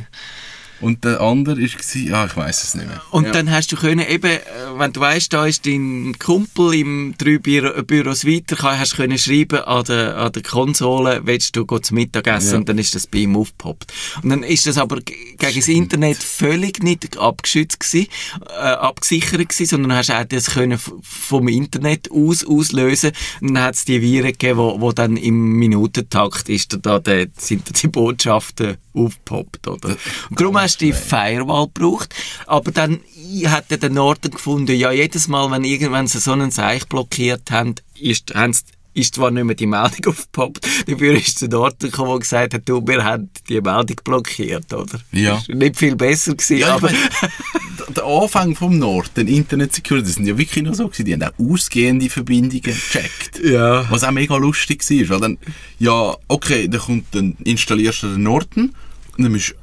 Und 0.81 1.05
der 1.05 1.21
andere 1.21 1.61
war, 1.61 2.19
ah, 2.23 2.27
ich 2.27 2.37
weiß 2.37 2.63
es 2.65 2.75
nicht 2.75 2.89
mehr. 2.89 3.03
Und 3.11 3.27
ja. 3.27 3.33
dann 3.33 3.51
hast 3.51 3.71
du 3.73 3.77
können 3.77 4.07
eben, 4.07 4.31
äh, 4.31 4.41
wenn 4.79 4.93
du 4.93 5.01
weißt, 5.01 5.33
da 5.33 5.47
ist 5.47 5.67
dein 5.67 6.17
Kumpel 6.19 6.75
im 6.75 7.15
drei 7.19 7.39
Büro, 7.39 7.83
Büros 7.83 8.25
weiter, 8.25 8.57
kann- 8.57 8.79
hast 8.79 8.93
du 8.93 8.97
können 8.97 9.19
schreiben 9.19 9.61
an 9.61 9.85
der, 9.85 10.17
an 10.17 10.33
der 10.33 10.43
Konsole, 10.43 11.21
willst 11.25 11.55
du 11.57 11.65
zum 11.65 11.95
Mittagessen 11.97 12.51
Ja. 12.53 12.57
und 12.59 12.69
dann 12.69 12.79
ist 12.79 12.95
das 12.95 13.07
bei 13.07 13.19
ihm 13.19 13.37
aufgepoppt. 13.37 13.93
Und 14.23 14.31
dann 14.31 14.43
ist 14.43 14.67
das 14.67 14.79
aber 14.79 15.01
gegen 15.01 15.37
das 15.39 15.69
Internet 15.69 16.17
völlig 16.17 16.83
nicht 16.83 17.19
abgeschützt 17.19 17.81
gewesen, 17.81 18.09
äh, 18.49 18.53
abgesichert 18.63 19.49
gewesen, 19.49 19.67
sondern 19.67 19.93
hast 19.95 20.11
auch 20.11 20.25
das 20.25 20.47
können 20.51 20.79
vom 21.03 21.49
Internet 21.49 22.11
aus 22.11 22.45
auslösen. 22.47 23.13
Und 23.41 23.55
dann 23.55 23.63
hat 23.65 23.75
es 23.75 23.85
die 23.85 24.01
Viren 24.01 24.33
gegeben, 24.33 24.59
wo, 24.59 24.81
wo 24.81 24.93
dann 24.93 25.17
im 25.17 25.53
Minutentakt 25.59 26.49
ist 26.49 26.79
da, 26.83 26.99
da 26.99 27.25
sind 27.37 27.69
da 27.69 27.73
die 27.73 27.89
Botschaften 27.89 28.77
aufgepoppt, 28.95 29.69
oder? 29.69 29.97
Und 30.31 30.41
darum 30.41 30.59
hast 30.59 30.81
du 30.81 30.87
die 30.87 30.93
Firewall 30.93 31.67
gebraucht. 31.67 32.15
Aber 32.47 32.73
dann 32.73 33.01
hat 33.47 33.71
der 33.71 33.91
Norden 33.91 34.31
gefunden, 34.31 34.77
ja, 34.77 34.91
jedes 34.91 35.29
Mal, 35.29 35.51
wenn 35.51 35.65
irgendwann 35.65 36.07
sie 36.07 36.19
so 36.19 36.33
einen 36.33 36.51
Seich 36.51 36.87
blockiert 36.89 37.51
haben, 37.51 37.77
ist, 37.99 38.35
haben 38.35 38.53
sie 38.53 38.65
ist 39.01 39.15
zwar 39.15 39.31
nicht 39.31 39.45
mehr 39.45 39.55
die 39.55 39.67
Meldung 39.67 40.07
aufgepoppt, 40.07 40.67
dafür 40.87 41.15
ist 41.15 41.37
es 41.37 41.43
ein 41.49 41.55
Ort 41.55 41.81
gekommen, 41.81 42.11
der 42.11 42.19
gesagt 42.21 42.55
hat, 42.55 42.69
du, 42.69 42.87
wir 42.87 43.05
haben 43.05 43.31
die 43.49 43.61
Meldung 43.61 43.97
blockiert, 44.05 44.73
oder? 44.73 45.01
Ja. 45.13 45.43
War 45.49 45.55
nicht 45.57 45.77
viel 45.77 45.97
besser 45.97 46.33
gewesen, 46.35 46.59
Ja, 46.59 46.75
aber... 46.77 46.89
der- 46.89 48.05
Anfang 48.05 48.55
vom 48.55 48.79
Norden, 48.79 49.27
Internet 49.29 49.75
Security, 49.75 50.07
das 50.07 50.15
sind 50.17 50.27
ja 50.27 50.37
wirklich 50.39 50.65
noch 50.65 50.75
so 50.75 50.87
gewesen, 50.89 51.05
die 51.07 51.15
haben 51.15 51.23
auch 51.23 51.53
ausgehende 51.53 52.09
Verbindungen 52.09 52.63
gecheckt. 52.63 53.41
Ja. 53.43 53.91
Was 53.91 54.05
auch 54.05 54.11
mega 54.11 54.37
lustig 54.37 54.89
war, 54.91 55.09
weil 55.09 55.21
dann, 55.21 55.39
ja, 55.79 56.15
okay, 56.29 56.69
dann 56.69 56.81
kommt, 56.81 57.07
dann 57.15 57.37
installierst 57.45 58.03
du 58.03 58.09
den 58.09 58.23
Norden, 58.23 58.75
und 59.17 59.25
dann 59.25 59.33
musst 59.33 59.51
du 59.51 59.55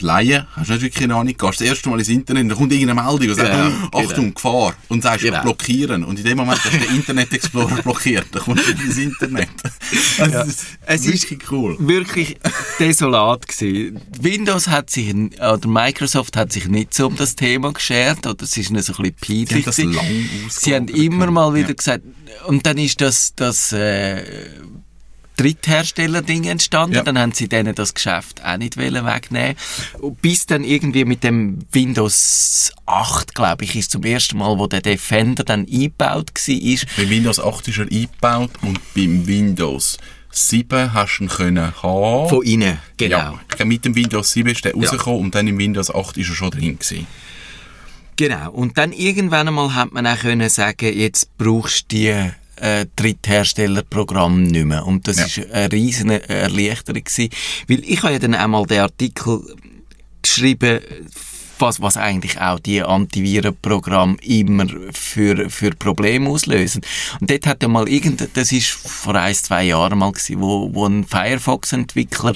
Laien, 0.00 0.46
hast 0.56 0.70
du 0.70 0.72
nicht 0.74 0.82
wirklich 0.82 1.04
eine 1.04 1.14
Ahnung, 1.14 1.34
gehst 1.36 1.60
das 1.60 1.66
erste 1.66 1.88
Mal 1.90 1.98
ins 1.98 2.08
Internet, 2.08 2.50
dann 2.50 2.56
kommt 2.58 2.72
irgendeine 2.72 3.00
Meldung 3.08 3.28
und 3.28 3.34
sagt, 3.34 3.48
Ja, 3.50 3.66
Achtung, 3.92 4.14
genau. 4.16 4.30
Gefahr, 4.34 4.74
und 4.88 5.02
sagst, 5.02 5.22
Genau. 5.24 5.42
blockieren. 5.42 6.02
Und 6.04 6.18
in 6.18 6.24
dem 6.24 6.38
Moment 6.38 6.64
hast 6.64 6.72
du 6.74 6.78
den 6.78 6.96
Internet 6.96 7.32
Explorer 7.32 7.76
blockiert, 7.82 8.26
dann 8.32 8.42
kommst 8.42 8.66
du 8.68 8.72
nicht 8.72 8.84
ins 8.84 8.96
Internet. 8.98 9.48
Also, 10.18 10.32
Ja. 10.34 10.42
ist 10.42 10.66
Es 10.86 11.06
ist- 11.06 11.30
wirklich 11.30 11.50
cool. 11.52 11.76
wirklich 11.78 12.36
desolat 12.80 13.46
gewesen. 13.46 14.00
Windows 14.20 14.68
hat 14.68 14.88
sich, 14.90 15.14
oder 15.14 15.60
Microsoft 15.68 16.36
hat 16.36 16.52
sich 16.52 16.66
nicht 16.68 16.94
so 16.94 17.06
um 17.08 17.16
das 17.16 17.36
Thema 17.36 17.72
geschert, 17.72 18.26
oder 18.26 18.42
es 18.42 18.56
ist 18.56 18.68
so 18.68 18.72
ein 18.74 18.76
bisschen 18.76 19.04
haben 19.04 19.14
peinlich 19.20 19.64
das 19.66 19.76
gewesen. 19.76 19.92
lang 19.94 20.06
Sie 20.48 20.74
haben 20.74 20.88
immer 20.88 21.30
mal 21.30 21.54
wieder 21.54 21.68
Ja. 21.68 21.74
gesagt, 21.74 22.02
und 22.46 22.64
dann 22.66 22.78
ist 22.78 23.00
das, 23.00 23.34
das 23.36 23.72
äh, 23.72 24.22
Dritthersteller-Ding 25.36 26.44
entstanden, 26.44 26.96
Ja. 26.96 27.02
dann 27.02 27.18
haben 27.18 27.32
sie 27.32 27.48
denen 27.48 27.74
das 27.74 27.94
Geschäft 27.94 28.44
auch 28.44 28.56
nicht 28.56 28.76
wegnehmen 28.76 29.56
Bis 30.20 30.46
dann 30.46 30.64
irgendwie 30.64 31.04
mit 31.04 31.24
dem 31.24 31.58
Windows 31.72 32.72
8, 32.86 33.34
glaube 33.34 33.64
ich, 33.64 33.76
ist 33.76 33.90
zum 33.90 34.04
ersten 34.04 34.38
Mal, 34.38 34.58
wo 34.58 34.66
der 34.66 34.80
Defender 34.82 35.44
dann 35.44 35.60
eingebaut 35.60 36.30
war, 36.34 36.86
Bei 36.96 37.10
Windows 37.10 37.40
8 37.40 37.68
ist 37.68 37.78
er 37.78 37.84
eingebaut 37.90 38.50
und 38.62 38.78
beim 38.94 39.26
Windows 39.26 39.98
7 40.30 40.92
hast 40.94 41.18
du 41.18 41.24
ihn 41.24 41.28
können 41.28 41.72
haben. 41.82 42.28
von 42.28 42.42
innen, 42.42 42.78
genau. 42.96 43.38
Ja, 43.58 43.64
mit 43.64 43.84
dem 43.84 43.94
Windows 43.94 44.32
7 44.32 44.48
ist 44.50 44.64
der 44.64 44.74
rausgekommen 44.74 45.20
und 45.20 45.34
dann 45.34 45.46
im 45.46 45.58
Windows 45.58 45.94
8 45.94 46.16
ist 46.16 46.28
er 46.30 46.34
schon 46.34 46.50
drin 46.50 46.78
gewesen. 46.78 47.06
Genau. 48.16 48.50
Und 48.52 48.78
dann 48.78 48.92
irgendwann 48.92 49.48
einmal 49.48 49.74
hat 49.74 49.92
man 49.92 50.06
auch 50.06 50.18
können 50.18 50.48
sagen, 50.48 50.96
jetzt 50.96 51.36
brauchst 51.38 51.90
du 51.92 51.96
die 51.96 52.30
äh, 52.56 52.86
Drittherstellerprogramm 52.96 54.44
nicht 54.44 54.64
mehr. 54.64 54.86
Und 54.86 55.08
das 55.08 55.16
Ja. 55.18 55.24
ist 55.26 55.52
eine 55.52 55.72
riesen 55.72 56.10
Erleichterung 56.10 57.02
gewesen. 57.04 57.30
Weil 57.68 57.80
ich 57.84 58.02
habe 58.02 58.12
ja 58.14 58.18
dann 58.18 58.34
einmal 58.34 58.66
den 58.66 58.80
Artikel 58.80 59.40
geschrieben, 60.22 60.80
was, 61.62 61.80
was 61.80 61.96
eigentlich 61.96 62.40
auch 62.40 62.58
die 62.58 62.82
Antivirenprogramme 62.82 64.16
immer 64.22 64.66
für, 64.92 65.48
für 65.48 65.70
Probleme 65.70 66.28
auslösen. 66.28 66.82
Und 67.20 67.30
dort 67.30 67.46
hat 67.46 67.62
er 67.62 67.68
mal 67.68 67.88
irgend, 67.88 68.28
das 68.34 68.52
ist 68.52 68.68
vor 68.68 69.14
ein, 69.14 69.34
zwei 69.34 69.64
Jahren 69.64 69.98
mal 69.98 70.12
gewesen, 70.12 70.40
wo, 70.40 70.68
wo 70.74 70.86
ein 70.86 71.04
Firefox-Entwickler, 71.04 72.34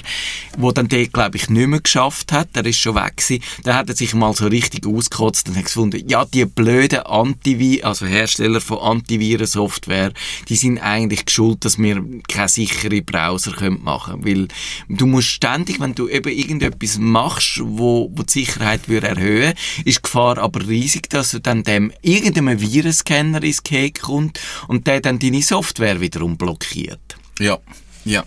wo 0.57 0.71
dann 0.71 0.87
den, 0.87 1.11
glaube 1.11 1.37
ich, 1.37 1.49
nicht 1.49 1.67
mehr 1.67 1.81
geschafft 1.81 2.31
hat, 2.31 2.55
der 2.55 2.65
ist 2.65 2.79
schon 2.79 2.95
weg 2.95 3.17
gewesen, 3.17 3.43
der 3.65 3.75
hat 3.75 3.89
er 3.89 3.95
sich 3.95 4.13
mal 4.13 4.33
so 4.33 4.47
richtig 4.47 4.87
ausgekotzt 4.87 5.49
und 5.49 5.57
hat 5.57 5.65
gefunden, 5.65 6.07
ja, 6.07 6.25
die 6.25 6.45
blöden 6.45 6.99
Antiviren, 6.99 7.85
also 7.85 8.05
Hersteller 8.05 8.61
von 8.61 8.79
Antivirensoftware, 8.79 10.13
die 10.47 10.55
sind 10.55 10.79
eigentlich 10.79 11.25
geschuld, 11.25 11.65
dass 11.65 11.77
wir 11.77 12.01
keine 12.27 12.49
sicheren 12.49 13.03
Browser 13.03 13.51
können 13.51 13.83
machen 13.83 14.21
können. 14.21 14.47
Weil 14.89 14.97
du 14.97 15.05
musst 15.05 15.27
ständig, 15.27 15.81
wenn 15.81 15.95
du 15.95 16.07
eben 16.07 16.31
irgendetwas 16.31 16.97
machst, 16.97 17.59
wo, 17.61 18.09
wo 18.13 18.23
die 18.23 18.31
Sicherheit 18.31 18.87
würde 18.87 19.16
erhöhen, 19.17 19.53
ist 19.85 19.97
die 19.97 20.01
Gefahr 20.01 20.37
aber 20.37 20.67
riesig, 20.67 21.09
dass 21.09 21.31
du 21.31 21.39
dann 21.39 21.63
dem 21.63 21.91
irgendeinem 22.01 22.59
Virenscanner 22.59 23.43
ins 23.43 23.63
Cake 23.63 24.01
kommt 24.01 24.39
und 24.67 24.87
der 24.87 25.01
dann 25.01 25.19
deine 25.19 25.41
Software 25.41 25.99
wiederum 26.01 26.37
blockiert. 26.37 27.17
Ja, 27.39 27.57
ja. 28.05 28.23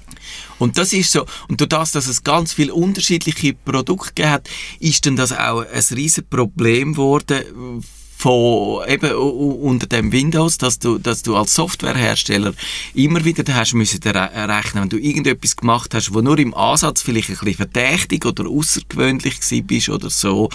Und 0.59 0.77
das 0.77 0.93
ist 0.93 1.11
so, 1.11 1.25
und 1.49 1.61
durch 1.61 1.69
das, 1.69 1.93
dass 1.93 2.07
es 2.07 2.23
ganz 2.23 2.53
viele 2.53 2.75
unterschiedliche 2.75 3.55
Produkte 3.55 4.29
hat, 4.29 4.49
ist 4.79 5.07
dann 5.07 5.17
das 5.17 5.33
auch 5.33 5.61
ein 5.61 5.85
riesen 5.97 6.29
Problem 6.29 6.93
geworden 6.93 7.83
von 8.21 8.87
eben 8.87 9.13
unter 9.15 9.87
dem 9.87 10.13
Windows, 10.13 10.59
dass 10.59 10.79
du, 10.79 10.99
dass 10.99 11.23
du 11.23 11.37
als 11.37 11.55
Softwarehersteller 11.55 12.53
immer 12.95 13.25
wieder 13.25 13.43
da 13.45 13.55
hast 13.55 13.73
müssen 13.73 14.03
re- 14.03 14.31
rechnen, 14.49 14.83
wenn 14.83 14.89
du 14.91 14.99
irgendetwas 14.99 15.57
gemacht 15.57 15.95
hast, 15.95 16.13
wo 16.13 16.21
nur 16.21 16.39
im 16.39 16.53
Ansatz 16.53 17.01
vielleicht 17.01 17.31
ein 17.31 17.37
bisschen 17.37 17.55
verdächtig 17.55 18.27
oder 18.27 18.47
außergewöhnlich 18.47 19.41
gewesen 19.41 19.67
bist 19.67 19.89
oder 19.89 20.11
so, 20.11 20.51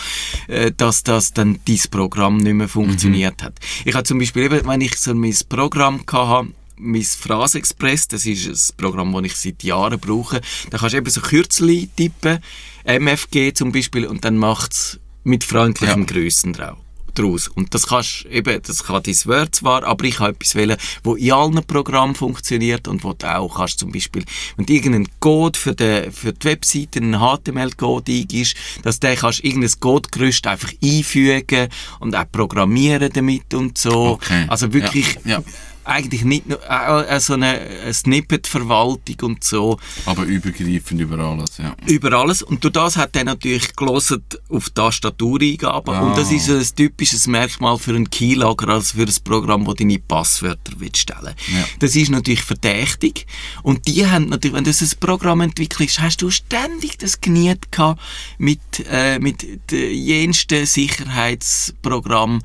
äh, 0.47 0.71
dass 0.77 1.01
das 1.01 1.33
dann 1.33 1.59
dein 1.65 1.79
Programm 1.89 2.37
nicht 2.37 2.53
mehr 2.53 2.67
funktioniert 2.67 3.41
hat. 3.41 3.55
Ich 3.83 3.95
habe 3.95 4.03
zum 4.03 4.19
Beispiel 4.19 4.43
eben, 4.43 4.67
wenn 4.67 4.81
ich 4.81 4.95
so 4.97 5.15
mein 5.15 5.35
Programm 5.49 6.01
hatte, 6.11 6.49
mein 6.77 7.03
Phrasexpress, 7.03 8.09
das 8.09 8.27
ist 8.27 8.47
ein 8.47 8.77
Programm, 8.77 9.11
das 9.13 9.23
ich 9.23 9.35
seit 9.37 9.63
Jahren 9.63 9.99
brauche. 9.99 10.39
Da 10.69 10.77
kannst 10.77 10.93
du 10.93 10.97
eben 10.97 11.09
so 11.09 11.21
Kürzel 11.21 11.87
tippen, 11.95 12.39
MFG 12.83 13.53
zum 13.53 13.71
Beispiel, 13.71 14.05
und 14.05 14.23
dann 14.23 14.37
macht 14.37 14.73
es 14.73 14.99
mit 15.23 15.43
freundlichen 15.43 16.01
Ja. 16.01 16.05
Grüßen 16.05 16.53
drauf 16.53 16.77
draus. 17.15 17.47
Und 17.47 17.73
das 17.73 17.87
kannst 17.87 18.25
eben, 18.25 18.61
das 18.61 18.83
kann 18.83 19.01
dein 19.03 19.15
Word 19.25 19.55
zwar, 19.55 19.83
aber 19.83 20.05
ich 20.05 20.19
habe 20.19 20.31
etwas 20.31 20.55
wählen, 20.55 20.77
wo 21.03 21.15
in 21.15 21.31
allen 21.31 21.63
Programmen 21.65 22.15
funktioniert 22.15 22.87
und 22.87 23.03
wo 23.03 23.13
du 23.13 23.25
auch 23.33 23.55
kannst 23.55 23.79
zum 23.79 23.91
Beispiel, 23.91 24.23
wenn 24.55 24.65
du 24.65 24.73
irgendeinen 24.73 25.07
Code 25.19 25.57
für 25.57 25.73
die, 25.73 26.11
für 26.11 26.33
die 26.33 26.45
Webseite, 26.45 26.99
einen 26.99 27.19
HTML-Code 27.19 28.11
eingibst, 28.11 28.55
dass 28.83 28.99
der 28.99 29.15
kannst 29.15 29.43
irgendein 29.43 29.79
Code-Gerüst 29.79 30.45
einfach 30.47 30.71
einfügen 30.83 31.69
und 31.99 32.15
auch 32.15 32.31
programmieren 32.31 33.11
damit 33.13 33.53
und 33.53 33.77
so. 33.77 34.11
Okay. 34.11 34.45
Also 34.47 34.71
wirklich, 34.73 35.15
Ja, 35.25 35.39
ja. 35.39 35.43
Eigentlich 35.85 36.23
nicht 36.23 36.47
nur, 36.47 36.59
äh, 36.69 37.15
äh, 37.15 37.19
so 37.19 37.33
eine, 37.33 37.59
eine 37.59 37.93
Snippet-Verwaltung 37.93 39.15
und 39.21 39.43
so. 39.43 39.79
Aber 40.05 40.23
übergreifend 40.23 40.99
über 40.99 41.19
alles, 41.19 41.57
ja. 41.57 41.75
Über 41.85 42.13
alles. 42.13 42.41
Und 42.41 42.63
durch 42.63 42.73
das 42.73 42.97
hat 42.97 43.15
er 43.15 43.23
natürlich 43.23 43.75
gelesen 43.75 44.23
auf 44.49 44.69
Tastatureingaben. 44.71 45.93
Ah. 45.93 46.01
Und 46.01 46.17
das 46.17 46.31
ist 46.31 46.49
ein 46.49 46.75
typisches 46.75 47.27
Merkmal 47.27 47.77
für 47.77 47.91
einen 47.91 48.09
Keylogger, 48.09 48.69
also 48.69 48.97
für 48.97 49.03
ein 49.03 49.13
Programm, 49.23 49.67
wo 49.67 49.73
deine 49.73 49.99
Passwörter 49.99 50.73
willst 50.77 50.97
stellen 50.97 51.35
Ja. 51.53 51.65
Das 51.79 51.95
ist 51.95 52.09
natürlich 52.09 52.43
verdächtig. 52.43 53.27
Und 53.61 53.87
die 53.87 54.07
haben 54.07 54.27
natürlich, 54.29 54.55
wenn 54.55 54.63
du 54.63 54.71
ein 54.71 54.99
Programm 54.99 55.41
entwickelst, 55.41 56.01
hast 56.01 56.21
du 56.21 56.31
ständig 56.31 56.97
das 56.97 57.21
geniert 57.21 57.71
gehabt 57.71 58.01
mit, 58.37 58.59
äh, 58.89 59.19
mit 59.19 59.71
den 59.71 59.93
jensten 59.93 60.65
Sicherheitsprogramm, 60.65 62.41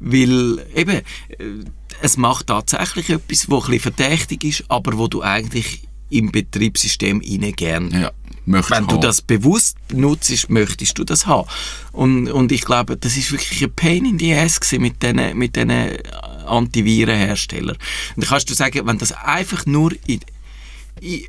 weil 0.00 0.66
eben, 0.74 0.96
äh, 0.96 1.64
es 2.04 2.16
macht 2.18 2.48
tatsächlich 2.48 3.08
etwas, 3.08 3.48
wo 3.48 3.62
ein 3.62 3.80
verdächtig 3.80 4.44
ist, 4.44 4.64
aber 4.68 4.98
wo 4.98 5.08
du 5.08 5.22
eigentlich 5.22 5.88
im 6.10 6.30
Betriebssystem 6.30 7.22
rein 7.24 7.52
gern 7.52 7.90
ja. 7.90 8.12
Möchtest 8.44 8.72
wenn 8.72 8.86
du 8.86 8.96
haben. 8.96 9.00
das 9.00 9.22
bewusst 9.22 9.78
nutzt, 9.90 10.50
möchtest 10.50 10.98
du 10.98 11.04
das 11.04 11.26
haben. 11.26 11.48
Und, 11.92 12.30
und 12.30 12.52
ich 12.52 12.60
glaube, 12.60 12.98
das 12.98 13.16
ist 13.16 13.32
wirklich 13.32 13.64
ein 13.64 13.72
Pain 13.72 14.04
in 14.04 14.18
the 14.18 14.34
ass 14.34 14.60
mit 14.72 15.02
diesen 15.02 15.38
mit 15.38 15.56
Antivirenherstellern. 15.56 17.76
Und 17.76 18.22
dann 18.22 18.28
kannst 18.28 18.50
du 18.50 18.54
sagen, 18.54 18.86
wenn 18.86 18.98
das 18.98 19.12
einfach 19.12 19.64
nur 19.64 19.92
in, 20.06 20.20
in, 21.00 21.24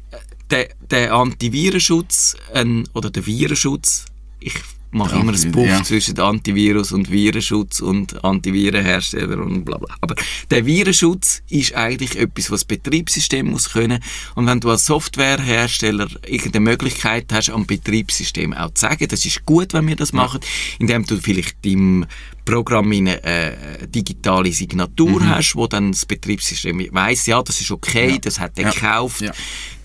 der, 0.50 0.68
der 0.92 1.14
Antivirenschutz 1.14 2.36
ähm, 2.54 2.84
oder 2.94 3.10
der 3.10 3.26
Virenschutz, 3.26 4.08
ich 4.42 4.56
mache 4.96 5.18
immer 5.18 5.34
ein 5.34 5.52
Puff 5.52 5.68
ja. 5.68 5.84
zwischen 5.84 6.20
Antivirus 6.20 6.92
und 6.92 7.12
Virenschutz 7.12 7.82
und 7.82 8.24
Antivirenhersteller 8.24 9.38
und 9.38 9.66
bla 9.66 9.78
bla. 9.78 9.96
Aber 10.02 10.16
der 10.50 10.66
Virenschutz 10.66 11.44
ist 11.50 11.76
eigentlich 11.76 12.18
etwas, 12.18 12.50
was 12.50 12.62
das 12.62 12.66
Betriebssystem 12.66 13.48
muss 13.48 13.72
können. 13.72 14.00
Und 14.36 14.48
wenn 14.48 14.60
du 14.60 14.70
als 14.70 14.86
Softwarehersteller 14.86 16.08
irgendeine 16.26 16.64
Möglichkeit 16.64 17.26
hast, 17.32 17.50
am 17.50 17.66
Betriebssystem 17.66 18.54
auch 18.54 18.74
zu 18.74 18.82
sagen, 18.82 19.08
das 19.08 19.26
ist 19.26 19.46
gut, 19.46 19.74
wenn 19.74 19.88
wir 19.88 19.96
das 19.96 20.14
machen, 20.14 20.40
indem 20.80 21.06
du 21.06 21.18
vielleicht 21.18 21.58
im 21.66 22.06
Programm 22.46 22.92
eine 22.92 23.24
äh, 23.24 23.88
digitale 23.88 24.52
Signatur 24.54 25.28
hast, 25.28 25.56
wo 25.56 25.66
dann 25.68 25.92
das 25.92 26.06
Betriebssystem 26.06 26.88
weiss, 26.92 27.26
ja, 27.26 27.42
das 27.42 27.60
ist 27.60 27.72
okay, 27.72 28.12
Ja. 28.12 28.18
das 28.20 28.40
hat 28.40 28.54
er 28.58 28.66
Ja. 28.66 28.70
gekauft, 28.72 29.22
Ja. 29.22 29.34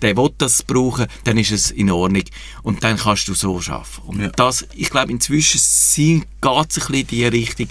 der 0.01 0.15
will 0.15 0.29
das 0.37 0.61
brauchen, 0.63 1.07
dann 1.23 1.37
ist 1.37 1.51
es 1.51 1.71
in 1.71 1.89
Ordnung. 1.89 2.23
Und 2.63 2.83
dann 2.83 2.97
kannst 2.97 3.27
du 3.27 3.33
so 3.33 3.57
arbeiten. 3.59 4.01
Und 4.05 4.31
das, 4.39 4.67
ich 4.75 4.89
glaube, 4.91 5.11
inzwischen 5.11 5.59
geht 5.59 5.61
es 5.91 6.51
ein 6.51 6.65
bisschen 6.69 6.93
in 6.95 7.07
diese 7.07 7.31
Richtung. 7.31 7.67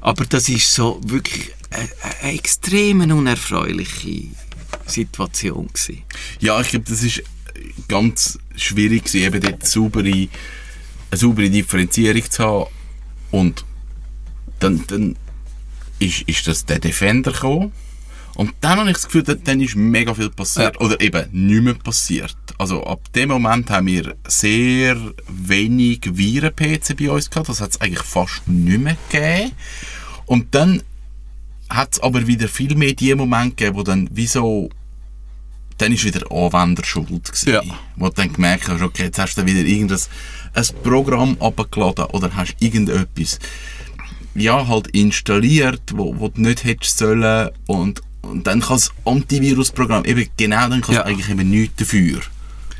Aber 0.00 0.24
das 0.26 0.48
ist 0.48 0.74
so 0.74 1.00
wirklich 1.04 1.52
eine, 1.70 1.88
eine 2.22 2.32
extrem 2.34 3.00
unerfreuliche 3.00 4.24
Situation 4.86 5.68
gewesen. 5.68 6.02
Ja, 6.40 6.60
ich 6.60 6.68
glaube, 6.70 6.86
das 6.88 7.02
ist 7.02 7.22
ganz 7.88 8.38
schwierig 8.56 9.04
gewesen, 9.04 9.24
eben 9.24 9.40
dort 9.40 9.66
saubere, 9.66 10.08
eine 10.08 10.28
saubere 11.12 11.48
Differenzierung 11.50 12.28
zu 12.30 12.42
haben. 12.44 12.66
Und 13.30 13.64
dann, 14.62 14.84
dann 14.86 15.16
ist, 15.98 16.22
ist 16.22 16.46
das 16.46 16.64
der 16.64 16.78
Defender 16.78 17.32
gekommen. 17.32 17.72
Und 18.34 18.54
dann 18.62 18.78
habe 18.78 18.88
ich 18.88 18.96
das 18.96 19.06
Gefühl, 19.06 19.24
dann, 19.24 19.44
dann 19.44 19.60
ist 19.60 19.76
mega 19.76 20.14
viel 20.14 20.30
passiert. 20.30 20.80
Oder 20.80 21.00
eben 21.00 21.28
nicht 21.32 21.62
mehr 21.62 21.74
passiert. 21.74 22.36
Also 22.58 22.82
ab 22.84 23.12
dem 23.12 23.28
Moment 23.28 23.68
haben 23.70 23.86
wir 23.86 24.14
sehr 24.26 24.96
wenig 25.28 26.00
Viren-PC 26.04 26.96
bei 26.96 27.10
uns 27.10 27.28
gehabt. 27.28 27.48
Das 27.48 27.60
hat 27.60 27.72
es 27.72 27.80
eigentlich 27.80 28.02
fast 28.02 28.46
nicht 28.48 28.80
mehr 28.80 28.96
gegeben. 29.10 29.52
Und 30.26 30.54
dann 30.54 30.82
hat 31.68 31.92
es 31.92 32.00
aber 32.00 32.26
wieder 32.26 32.48
viel 32.48 32.74
mehr 32.74 32.94
die 32.94 33.14
Momente 33.14 33.56
gegeben, 33.56 33.76
wo 33.76 33.82
dann 33.82 34.08
wie 34.12 34.26
so 34.26 34.70
dann 35.78 35.92
ist 35.92 36.04
wieder 36.04 36.30
Anwender 36.30 36.84
schuld 36.84 37.08
gewesen. 37.08 37.52
Ja. 37.52 37.62
Wo 37.96 38.06
du 38.08 38.14
dann 38.14 38.32
gemerkt 38.32 38.68
hast, 38.68 38.82
okay, 38.82 39.04
jetzt 39.04 39.18
hast 39.18 39.36
du 39.36 39.44
wieder 39.44 39.60
irgendein 39.60 39.98
ein 40.54 40.66
Programm 40.82 41.36
abgeladen 41.40 42.04
oder 42.06 42.34
hast 42.36 42.54
irgendetwas, 42.60 43.38
ja, 44.34 44.66
halt 44.66 44.88
installiert, 44.88 45.82
wo, 45.94 46.18
wo 46.18 46.28
du 46.28 46.40
nicht 46.40 46.64
hättest 46.64 46.98
sollen 46.98 47.50
und, 47.66 48.00
und 48.22 48.46
dann 48.46 48.60
kann 48.60 48.76
das 48.76 48.90
Antivirusprogramm 49.04 50.04
eben 50.04 50.28
genau, 50.36 50.68
dann 50.68 50.80
kann 50.80 50.90
es 50.90 50.96
Ja. 50.96 51.04
eigentlich 51.04 51.28
eben 51.28 51.50
nichts 51.50 51.76
dafür. 51.76 52.20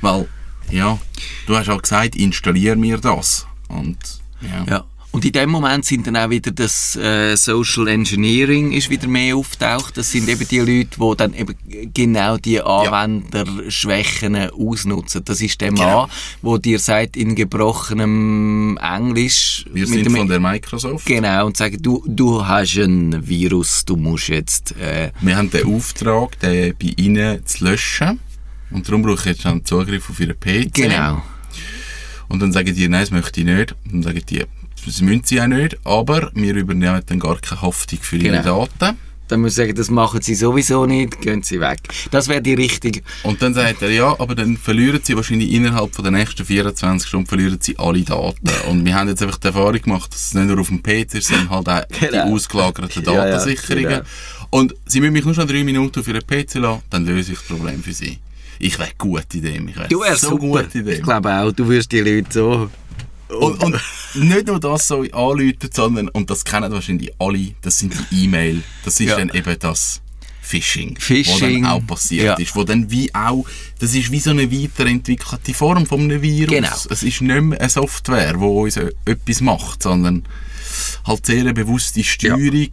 Weil, 0.00 0.28
ja, 0.70 0.98
du 1.46 1.56
hast 1.56 1.68
auch 1.68 1.82
gesagt, 1.82 2.16
installier 2.16 2.76
mir 2.76 2.98
das. 2.98 3.46
Und, 3.68 3.98
ja. 4.40 4.64
Ja. 4.68 4.84
Und 5.12 5.26
in 5.26 5.32
dem 5.32 5.50
Moment 5.50 5.84
sind 5.84 6.06
dann 6.06 6.16
auch 6.16 6.30
wieder 6.30 6.50
das 6.52 6.96
äh, 6.96 7.36
Social 7.36 7.86
Engineering 7.88 8.72
ist 8.72 8.88
wieder 8.88 9.06
mehr 9.06 9.36
auftaucht. 9.36 9.98
Das 9.98 10.10
sind 10.10 10.26
eben 10.26 10.48
die 10.48 10.58
Leute, 10.58 10.98
die 10.98 11.16
dann 11.18 11.34
eben 11.34 11.54
genau 11.92 12.38
die 12.38 12.62
Anwenderschwächen 12.62 14.36
ausnutzen. 14.50 15.22
Das 15.24 15.40
ist 15.42 15.60
der 15.60 15.72
Mann, 15.72 15.80
Genau. 15.82 16.08
wo 16.40 16.56
dir 16.58 16.78
sagt 16.78 17.16
in 17.18 17.34
gebrochenem 17.34 18.78
Englisch 18.80 19.66
Wir 19.72 19.82
mit 19.82 19.88
sind 19.90 20.04
dem- 20.06 20.16
von 20.16 20.28
der 20.28 20.40
Microsoft. 20.40 21.04
Genau, 21.06 21.44
und 21.46 21.56
sagen, 21.58 21.76
du, 21.82 22.02
du 22.06 22.46
hast 22.46 22.76
ein 22.78 23.26
Virus, 23.28 23.84
du 23.84 23.96
musst 23.96 24.28
jetzt... 24.28 24.74
Äh, 24.78 25.12
Wir 25.20 25.36
haben 25.36 25.50
den 25.50 25.66
Auftrag, 25.66 26.38
den 26.40 26.74
bei 26.80 26.94
Ihnen 26.96 27.44
zu 27.46 27.64
löschen. 27.64 28.18
Und 28.70 28.88
darum 28.88 29.02
brauche 29.02 29.20
ich 29.20 29.24
jetzt 29.36 29.44
einen 29.46 29.64
Zugriff 29.64 30.08
auf 30.08 30.18
Ihren 30.18 30.38
PC. 30.40 30.72
genau. 30.72 31.22
Und 32.28 32.40
dann 32.40 32.50
sagen 32.50 32.74
die, 32.74 32.88
nein, 32.88 33.02
das 33.02 33.10
möchte 33.10 33.40
ich 33.40 33.46
nicht. 33.46 33.72
Und 33.84 33.92
dann 33.92 34.02
sagen 34.04 34.22
die, 34.30 34.44
das 34.86 35.00
müssen 35.00 35.22
sie 35.24 35.40
auch 35.40 35.46
nicht, 35.46 35.76
aber 35.84 36.30
wir 36.34 36.54
übernehmen 36.54 37.02
dann 37.06 37.18
gar 37.20 37.38
keine 37.38 37.62
Haftung 37.62 37.98
für 38.00 38.16
ihre 38.16 38.38
Genau. 38.42 38.68
Daten. 38.78 38.96
Dann 39.28 39.40
muss 39.40 39.52
ich 39.52 39.56
sagen, 39.56 39.74
das 39.74 39.88
machen 39.88 40.20
sie 40.20 40.34
sowieso 40.34 40.84
nicht, 40.84 41.20
gehen 41.22 41.42
sie 41.42 41.58
weg. 41.58 41.78
Das 42.10 42.28
wäre 42.28 42.42
die 42.42 42.52
richtige... 42.52 43.00
Und 43.22 43.40
dann 43.40 43.54
sagt 43.54 43.80
er, 43.80 43.90
ja, 43.90 44.14
aber 44.20 44.34
dann 44.34 44.58
verlieren 44.58 45.00
sie 45.02 45.16
wahrscheinlich 45.16 45.52
innerhalb 45.52 45.94
von 45.94 46.04
den 46.04 46.14
nächsten 46.14 46.44
24 46.44 47.08
Stunden 47.08 47.26
verlieren 47.26 47.56
sie 47.60 47.78
alle 47.78 48.02
Daten. 48.02 48.50
Und 48.68 48.84
wir 48.84 48.94
haben 48.94 49.08
jetzt 49.08 49.22
einfach 49.22 49.38
die 49.38 49.46
Erfahrung 49.46 49.80
gemacht, 49.80 50.12
dass 50.12 50.20
es 50.26 50.34
nicht 50.34 50.48
nur 50.48 50.58
auf 50.58 50.68
dem 50.68 50.82
PC 50.82 51.14
ist, 51.14 51.28
sondern 51.28 51.48
halt 51.50 51.68
auch 51.68 51.82
die 51.98 52.06
Genau. 52.08 52.34
ausgelagerten 52.34 53.04
Ja, 53.04 53.12
ja, 53.14 53.24
Datensicherungen. 53.38 53.88
genau. 53.88 54.02
Und 54.50 54.74
sie 54.84 55.00
müssen 55.00 55.12
mich 55.14 55.24
nur 55.24 55.34
schon 55.34 55.48
drei 55.48 55.64
Minuten 55.64 56.00
auf 56.00 56.06
ihren 56.08 56.26
PC 56.26 56.54
lassen, 56.56 56.82
dann 56.90 57.06
löse 57.06 57.32
ich 57.32 57.38
das 57.38 57.46
Problem 57.48 57.82
für 57.82 57.92
sie. 57.94 58.18
Ich 58.58 58.78
wäre 58.78 58.90
gut 58.98 59.24
in 59.32 59.42
dem. 59.42 59.68
Ich 59.68 59.76
wäre 59.76 59.88
so 60.16 60.28
super. 60.30 60.38
gut 60.40 60.74
in 60.74 60.84
dem. 60.84 60.94
Ich 60.94 61.02
glaube 61.02 61.32
auch, 61.34 61.52
du 61.52 61.66
wirst 61.68 61.90
die 61.90 62.00
Leute 62.00 62.26
so... 62.30 62.70
Und, 63.32 63.62
und 63.62 63.80
nicht 64.14 64.46
nur 64.46 64.60
das 64.60 64.88
so 64.88 65.02
anrufen, 65.02 65.70
sondern, 65.72 66.08
und 66.08 66.30
das 66.30 66.44
kennen 66.44 66.72
wahrscheinlich 66.72 67.10
alle, 67.18 67.54
das 67.62 67.78
sind 67.78 67.94
die 68.10 68.24
E-Mail. 68.24 68.62
Das 68.84 69.00
ist 69.00 69.08
Ja. 69.08 69.16
dann 69.16 69.30
eben 69.30 69.56
das 69.58 70.00
Phishing, 70.40 70.96
Phishing, 70.98 71.32
was 71.32 71.40
dann 71.40 71.66
auch 71.66 71.86
passiert 71.86 72.24
ja. 72.24 72.34
ist. 72.34 72.54
Wo 72.54 72.64
dann 72.64 72.90
wie 72.90 73.14
auch, 73.14 73.46
das 73.78 73.94
ist 73.94 74.10
wie 74.10 74.18
so 74.18 74.30
eine 74.30 74.50
weiterentwickelte 74.50 75.54
Form 75.54 75.86
von 75.86 76.00
einem 76.00 76.20
Virus. 76.20 76.48
Genau. 76.54 76.76
Es 76.90 77.02
ist 77.02 77.20
nicht 77.22 77.22
mehr 77.22 77.60
eine 77.60 77.70
Software, 77.70 78.34
die 78.34 78.38
uns 78.38 78.76
äh, 78.76 78.92
etwas 79.06 79.40
macht, 79.40 79.82
sondern 79.82 80.24
halt 81.06 81.24
sehr 81.26 81.40
eine 81.40 81.54
bewusste 81.54 82.02
Steuerung 82.04 82.70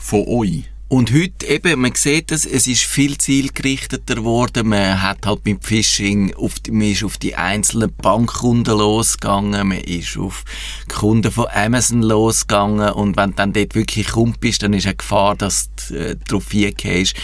von 0.00 0.24
euch. 0.26 0.64
Und 0.90 1.12
heute 1.12 1.46
eben, 1.46 1.82
man 1.82 1.94
sieht 1.94 2.32
es, 2.32 2.46
es 2.46 2.66
ist 2.66 2.84
viel 2.84 3.18
zielgerichteter 3.18 4.14
geworden. 4.14 4.68
Man 4.68 5.02
hat 5.02 5.26
halt 5.26 5.44
mit 5.44 5.62
Phishing, 5.62 6.34
auf 6.34 6.60
die, 6.60 6.70
man 6.70 6.90
ist 6.90 7.04
auf 7.04 7.18
die 7.18 7.34
einzelnen 7.34 7.94
Bankkunden 7.94 8.78
losgegangen, 8.78 9.68
man 9.68 9.80
ist 9.80 10.16
auf 10.16 10.44
Kunden 10.88 11.30
von 11.30 11.44
Amazon 11.52 12.00
losgegangen 12.00 12.90
und 12.92 13.18
wenn 13.18 13.30
du 13.30 13.36
dann 13.36 13.52
dort 13.52 13.74
wirklich 13.74 14.08
kommt 14.08 14.40
bist, 14.40 14.62
dann 14.62 14.72
ist 14.72 14.86
eine 14.86 14.96
Gefahr, 14.96 15.36
dass 15.36 15.68
du 15.90 15.94
äh, 15.94 16.16
drauf 16.26 16.50
hingehst. 16.50 17.14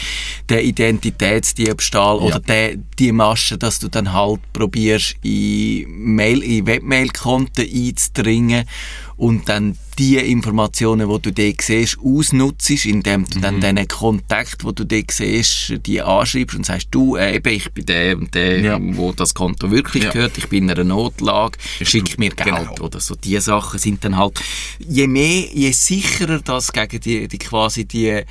Der 0.51 0.63
Identitätsdiebstahl 0.63 2.19
oder 2.19 2.41
der, 2.41 2.77
die 2.77 3.13
Masche, 3.13 3.57
dass 3.57 3.79
du 3.79 3.89
dann 3.89 4.13
halt 4.13 4.41
probierst, 4.53 5.17
in 5.23 5.87
Mail, 5.89 6.43
in 6.43 6.67
Webmail-Konten 6.67 7.63
einzudringen 7.63 8.67
und 9.17 9.49
dann 9.49 9.77
die 9.99 10.17
Informationen, 10.17 11.09
die 11.09 11.23
du 11.23 11.33
dort 11.33 11.61
siehst, 11.63 11.99
ausnutzt, 12.05 12.71
indem 12.85 13.25
du 13.29 13.39
dann 13.41 13.61
diesen 13.61 13.87
Kontakt, 13.87 14.65
wo 14.65 14.73
du 14.73 14.85
dort 14.85 15.13
siehst, 15.13 15.75
die 15.87 16.03
anschreibst 16.03 16.57
und 16.57 16.67
sagst, 16.67 16.89
du, 16.91 17.15
äh, 17.17 17.37
eben, 17.37 17.53
ich 17.55 17.71
bin 17.73 17.87
der 17.87 18.17
und 18.17 18.35
der, 18.35 18.61
Ja. 18.61 18.79
wo 18.81 19.13
das 19.13 19.35
Konto 19.35 19.71
wirklich 19.71 20.03
Ja. 20.05 20.11
gehört, 20.11 20.37
ich 20.37 20.49
bin 20.49 20.65
in 20.65 20.71
einer 20.71 20.85
Notlage, 20.85 21.59
schick 21.83 22.19
mir 22.19 22.31
Geld 22.31 22.49
genau. 22.69 22.75
oder 22.81 22.99
so. 22.99 23.15
Die 23.15 23.39
Sachen 23.41 23.79
sind 23.79 24.05
dann 24.05 24.17
halt, 24.17 24.41
je 24.81 25.07
mehr, 25.07 25.47
je 25.53 25.71
sicherer 25.71 26.41
das 26.41 26.73
gegen 26.73 27.01
die, 27.01 27.29
die 27.29 27.39
quasi 27.39 27.85
die 27.85 28.23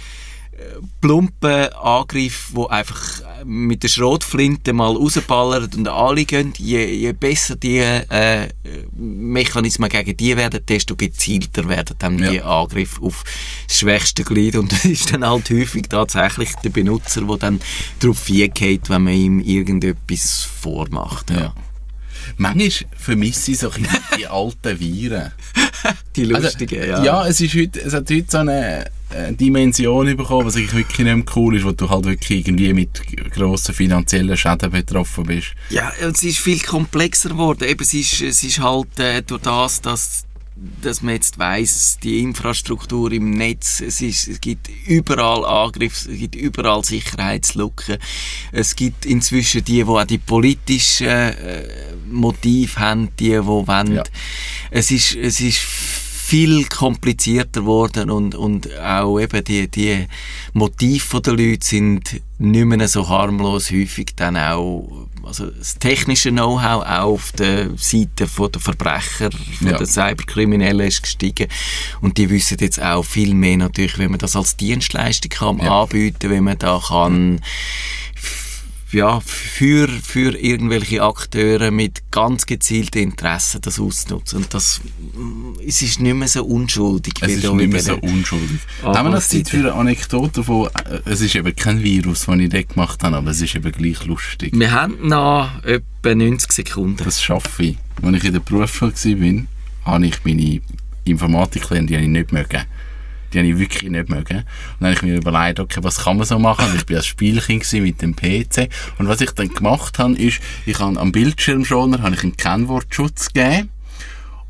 plumpen 1.01 1.73
Angriff, 1.73 2.49
wo 2.53 2.67
einfach 2.67 3.21
äh, 3.21 3.45
mit 3.45 3.83
der 3.83 3.87
Schrotflinte 3.89 4.73
mal 4.73 4.95
rausballern 4.95 5.69
und 5.75 5.87
alle 5.87 6.25
gehen, 6.25 6.53
je, 6.57 6.85
je 6.85 7.11
besser 7.13 7.55
die 7.55 7.77
äh, 7.79 8.47
Mechanismen 8.95 9.89
gegen 9.89 10.15
die 10.17 10.37
werden, 10.37 10.65
desto 10.65 10.95
gezielter 10.95 11.67
werden 11.67 11.95
dann 11.99 12.19
Ja. 12.19 12.31
die 12.31 12.41
Angriffe 12.41 13.01
auf 13.01 13.23
das 13.67 13.79
schwächste 13.79 14.23
Glied 14.23 14.55
und 14.55 14.71
das 14.71 14.85
ist 14.85 15.13
dann 15.13 15.27
halt 15.27 15.49
häufig 15.49 15.87
tatsächlich 15.89 16.53
der 16.63 16.69
Benutzer, 16.69 17.21
der 17.21 17.37
dann 17.37 17.59
darauf 17.99 18.25
hingeht, 18.27 18.89
wenn 18.89 19.03
man 19.03 19.13
ihm 19.13 19.39
irgendetwas 19.39 20.47
vormacht. 20.61 21.29
Ja. 21.31 21.37
Ja. 21.39 21.55
Manchmal 22.37 22.69
vermisse 22.97 23.51
ich 23.51 23.59
so 23.59 23.69
ein 23.69 23.81
bisschen 23.81 23.99
die 24.17 24.27
alten 24.27 24.79
Viren. 24.79 25.31
Die 26.15 26.33
Also, 26.33 26.47
lustigen, 26.47 26.87
ja. 26.87 27.03
ja, 27.03 27.27
es, 27.27 27.41
ist 27.41 27.53
heute, 27.55 27.81
es 27.81 27.93
hat 27.93 28.09
heute 28.09 28.25
so 28.29 28.37
eine 28.37 28.85
äh, 29.13 29.33
Dimension 29.33 30.15
bekommen, 30.15 30.47
was 30.47 30.55
eigentlich 30.55 30.73
wirklich 30.73 30.99
nicht 30.99 31.15
mehr 31.15 31.25
cool 31.35 31.55
ist, 31.55 31.65
wo 31.65 31.71
du 31.71 31.89
halt 31.89 32.05
wirklich 32.05 32.39
irgendwie 32.39 32.73
mit 32.73 33.01
grossen 33.31 33.73
finanziellen 33.73 34.37
Schäden 34.37 34.71
betroffen 34.71 35.25
bist. 35.25 35.53
Ja, 35.69 35.91
es 36.01 36.23
ist 36.23 36.39
viel 36.39 36.59
komplexer 36.59 37.29
geworden. 37.29 37.63
Eben, 37.67 37.81
es 37.81 37.93
ist, 37.93 38.21
es 38.21 38.43
ist 38.43 38.59
halt 38.59 38.99
äh, 38.99 39.21
durch 39.21 39.41
das, 39.41 39.81
dass 39.81 40.25
dass 40.81 41.01
man 41.01 41.15
jetzt 41.15 41.39
weiss, 41.39 41.97
die 42.03 42.19
Infrastruktur 42.19 43.11
im 43.11 43.31
Netz, 43.31 43.81
es, 43.81 44.01
ist, 44.01 44.27
es 44.27 44.39
gibt 44.39 44.69
überall 44.87 45.43
Angriffe, 45.45 46.11
es 46.11 46.19
gibt 46.19 46.35
überall 46.35 46.83
Sicherheitslücken. 46.83 47.97
Es 48.51 48.75
gibt 48.75 49.05
inzwischen 49.05 49.63
die, 49.63 49.83
die 49.83 49.83
auch 49.83 50.03
die 50.05 50.19
politischen 50.19 51.07
äh, 51.07 51.65
Motive 52.09 52.79
haben, 52.79 53.09
die, 53.19 53.29
die 53.29 53.45
wollen. 53.45 53.95
Ja. 53.95 54.03
Es 54.69 54.91
ist, 54.91 55.15
es 55.15 55.41
ist 55.41 55.57
viel 56.25 56.63
komplizierter 56.65 57.59
geworden 57.61 58.09
und, 58.09 58.33
und 58.33 58.69
auch 58.79 59.19
eben 59.19 59.43
die, 59.43 59.67
die 59.67 60.07
Motive 60.53 61.19
der 61.21 61.33
Leute 61.33 61.65
sind 61.67 62.21
nicht 62.37 62.65
mehr 62.65 62.87
so 62.87 63.07
harmlos, 63.09 63.71
häufig 63.71 64.13
dann 64.15 64.37
auch, 64.37 65.07
also 65.23 65.47
das 65.47 65.77
technische 65.79 66.31
Know-how 66.31 66.81
auch 66.85 67.13
auf 67.13 67.31
der 67.33 67.71
Seite 67.77 68.27
von 68.27 68.51
der 68.51 68.61
Verbrecher, 68.61 69.31
von 69.59 69.67
Ja. 69.67 69.77
der 69.77 69.85
Cyberkriminellen 69.85 70.87
ist 70.87 71.03
gestiegen 71.03 71.47
und 72.01 72.17
die 72.17 72.29
wissen 72.29 72.57
jetzt 72.61 72.81
auch 72.81 73.03
viel 73.03 73.33
mehr 73.33 73.57
natürlich, 73.57 73.99
wie 73.99 74.07
man 74.07 74.19
das 74.19 74.37
als 74.37 74.55
Dienstleistung 74.55 75.29
kann 75.29 75.57
Ja. 75.59 75.81
anbieten, 75.83 76.31
wie 76.31 76.41
man 76.41 76.57
da 76.57 76.81
kann 76.87 77.41
ja, 78.93 79.19
für, 79.19 79.87
für 79.87 80.37
irgendwelche 80.37 81.03
Akteure 81.03 81.71
mit 81.71 82.11
ganz 82.11 82.45
gezielten 82.45 82.99
Interessen 82.99 83.61
das 83.61 83.79
ausnutzen. 83.79 84.37
Und 84.37 84.53
das, 84.53 84.81
mm, 85.15 85.59
es 85.65 85.81
ist 85.81 85.99
nicht 85.99 86.13
mehr 86.13 86.27
so 86.27 86.43
unschuldig. 86.43 87.13
Es 87.21 87.31
ist 87.31 87.53
nicht 87.53 87.71
mehr 87.71 87.81
so 87.81 87.95
unschuldig. 87.97 88.59
Haben 88.83 89.09
wir 89.09 89.15
noch 89.15 89.23
Zeit 89.23 89.49
für 89.49 89.57
eine 89.57 89.73
Anekdote 89.73 90.43
von, 90.43 90.67
äh, 90.67 90.99
es 91.05 91.21
ist 91.21 91.35
eben 91.35 91.55
kein 91.55 91.83
Virus, 91.83 92.25
das 92.25 92.37
ich 92.37 92.49
dort 92.49 92.69
gemacht 92.69 93.03
habe, 93.03 93.17
aber 93.17 93.31
es 93.31 93.41
ist 93.41 93.55
eben 93.55 93.71
gleich 93.71 94.05
lustig. 94.05 94.53
Wir 94.55 94.71
haben 94.71 95.07
noch 95.07 95.63
etwa 95.63 96.15
90 96.15 96.51
Sekunden. 96.51 97.03
Das 97.03 97.21
schaffe 97.21 97.63
ich. 97.63 97.77
Als 98.01 98.17
ich 98.17 98.23
in 98.23 98.33
der 98.33 98.39
Berufsschule 98.39 98.93
war, 98.93 99.93
habe 99.93 100.05
ich 100.05 100.23
meine 100.23 100.61
Informatiklehre, 101.05 101.85
die 101.85 101.95
habe 101.95 102.05
ich 102.05 102.09
nicht 102.09 102.31
mögen. 102.31 102.63
Die 103.33 103.39
habe 103.39 103.47
ich 103.47 103.57
wirklich 103.57 103.89
nicht 103.91 104.09
mögen. 104.09 104.37
Und 104.37 104.45
dann 104.79 104.89
habe 104.89 104.93
ich 104.93 105.01
mir 105.01 105.15
überlegt, 105.15 105.59
okay, 105.59 105.79
was 105.81 106.03
kann 106.03 106.17
man 106.17 106.25
so 106.25 106.37
machen? 106.37 106.65
Und 106.69 106.75
ich 106.75 106.89
war 106.89 106.97
als 106.97 107.07
Spielkind 107.07 107.71
mit 107.73 108.01
dem 108.01 108.15
PC. 108.15 108.69
Und 108.99 109.07
was 109.07 109.21
ich 109.21 109.31
dann 109.31 109.49
gemacht 109.49 109.97
habe, 109.99 110.13
ist, 110.13 110.39
ich 110.65 110.79
habe 110.79 110.99
am 110.99 111.11
Bildschirmschoner 111.11 112.01
habe 112.01 112.15
ich 112.15 112.23
einen 112.23 112.37
Kennwortschutz 112.37 113.33
gegeben 113.33 113.69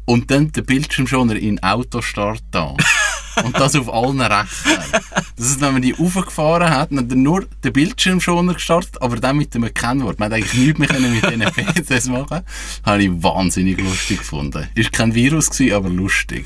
und 0.05 0.29
dann 0.31 0.51
den 0.51 0.65
Bildschirmschoner 0.65 1.35
in 1.35 1.61
Autostart 1.63 2.43
da. 2.51 2.75
Und 3.43 3.57
das 3.57 3.75
auf 3.75 3.91
allen 3.91 4.21
Rechnern. 4.21 4.47
Das 5.35 5.47
ist, 5.47 5.61
wenn 5.61 5.73
man 5.73 5.81
die 5.81 5.95
aufgefahren 5.95 6.69
hat, 6.69 6.91
dann 6.91 6.99
hat 6.99 7.11
nur 7.11 7.45
den 7.63 7.73
Bildschirmschoner 7.73 8.53
gestartet, 8.53 9.01
aber 9.01 9.17
dann 9.17 9.37
mit 9.37 9.53
dem 9.53 9.71
Kennwort. 9.73 10.19
Man 10.19 10.31
hat 10.31 10.37
eigentlich 10.37 10.53
nichts 10.53 10.79
mehr 10.79 10.87
können 10.87 11.13
mit 11.13 11.23
diesen 11.23 11.41
PCs 11.85 12.07
machen 12.09 12.41
Habe 12.83 13.03
ich 13.03 13.11
wahnsinnig 13.11 13.79
lustig 13.79 14.19
gefunden. 14.19 14.67
Ist 14.75 14.91
kein 14.91 15.13
Virus 15.15 15.49
gewesen, 15.49 15.73
aber 15.73 15.89
lustig. 15.89 16.45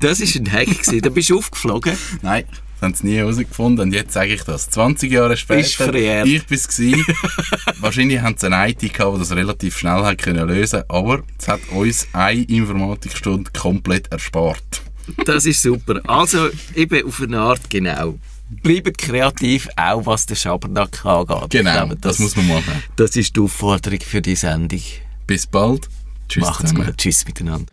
Das 0.00 0.20
war 0.20 0.40
ein 0.40 0.52
Hack. 0.52 0.66
gewesen. 0.66 1.00
Da 1.00 1.08
bist 1.10 1.30
du 1.30 1.38
aufgeflogen. 1.38 1.96
Nein, 2.22 2.44
das 2.78 2.82
haben 2.82 2.94
sie 2.94 3.06
nie 3.06 3.16
herausgefunden 3.16 3.86
und 3.86 3.92
jetzt 3.94 4.12
sage 4.12 4.34
ich 4.34 4.42
das. 4.42 4.68
20 4.68 5.10
Jahre 5.10 5.36
später, 5.36 5.60
Ist 5.60 5.80
ich 6.26 6.46
bin 6.46 6.58
es. 6.58 6.78
Wahrscheinlich 7.80 8.20
haben 8.20 8.36
sie 8.36 8.52
eine 8.52 8.70
IT 8.70 8.80
gehabt, 8.92 9.14
die 9.14 9.18
das 9.18 9.34
relativ 9.34 9.78
schnell 9.78 10.04
hat 10.04 10.18
können 10.18 10.46
lösen 10.46 10.82
aber 10.88 11.22
es 11.38 11.48
hat 11.48 11.60
uns 11.70 12.06
eine 12.12 12.42
Informatikstunde 12.42 13.50
komplett 13.58 14.12
erspart. 14.12 14.82
Das 15.24 15.46
ist 15.46 15.62
super. 15.62 16.00
Also 16.06 16.48
eben 16.74 17.06
auf 17.06 17.20
eine 17.20 17.38
Art 17.38 17.70
genau. 17.70 18.18
bleibt 18.62 18.98
kreativ, 18.98 19.68
auch 19.76 20.04
was 20.06 20.26
den 20.26 20.36
Schabernack 20.36 21.04
angeht. 21.04 21.50
Genau, 21.50 21.72
glaube, 21.72 21.96
das, 21.96 22.18
muss 22.18 22.36
man 22.36 22.48
machen. 22.48 22.82
Das 22.96 23.16
ist 23.16 23.36
die 23.36 23.40
Aufforderung 23.40 24.00
für 24.00 24.20
die 24.20 24.36
Sendung. 24.36 24.82
Bis 25.26 25.46
bald. 25.46 25.88
Tschüss 26.28 26.44
Macht's 26.44 26.70
zusammen. 26.70 26.86
gut. 26.86 26.96
Tschüss 26.98 27.24
miteinander. 27.24 27.66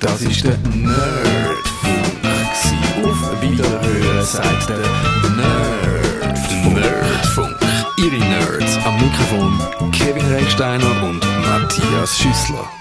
Das 0.00 0.22
ist 0.22 0.44
der 0.44 0.56
Nerdfunk. 0.58 2.00
Auf 3.04 3.42
Wiederhören 3.42 4.24
sagt 4.24 4.68
der 4.68 4.78
Nerd. 4.78 6.74
Nerdfunk. 6.74 7.56
Ihre 7.98 8.16
Nerds 8.16 8.76
am 8.84 8.94
Mikrofon 8.98 9.58
Kevin 9.92 10.24
Recksteiner 10.26 11.02
und 11.02 11.20
Matthias 11.42 12.18
Schüssler. 12.18 12.80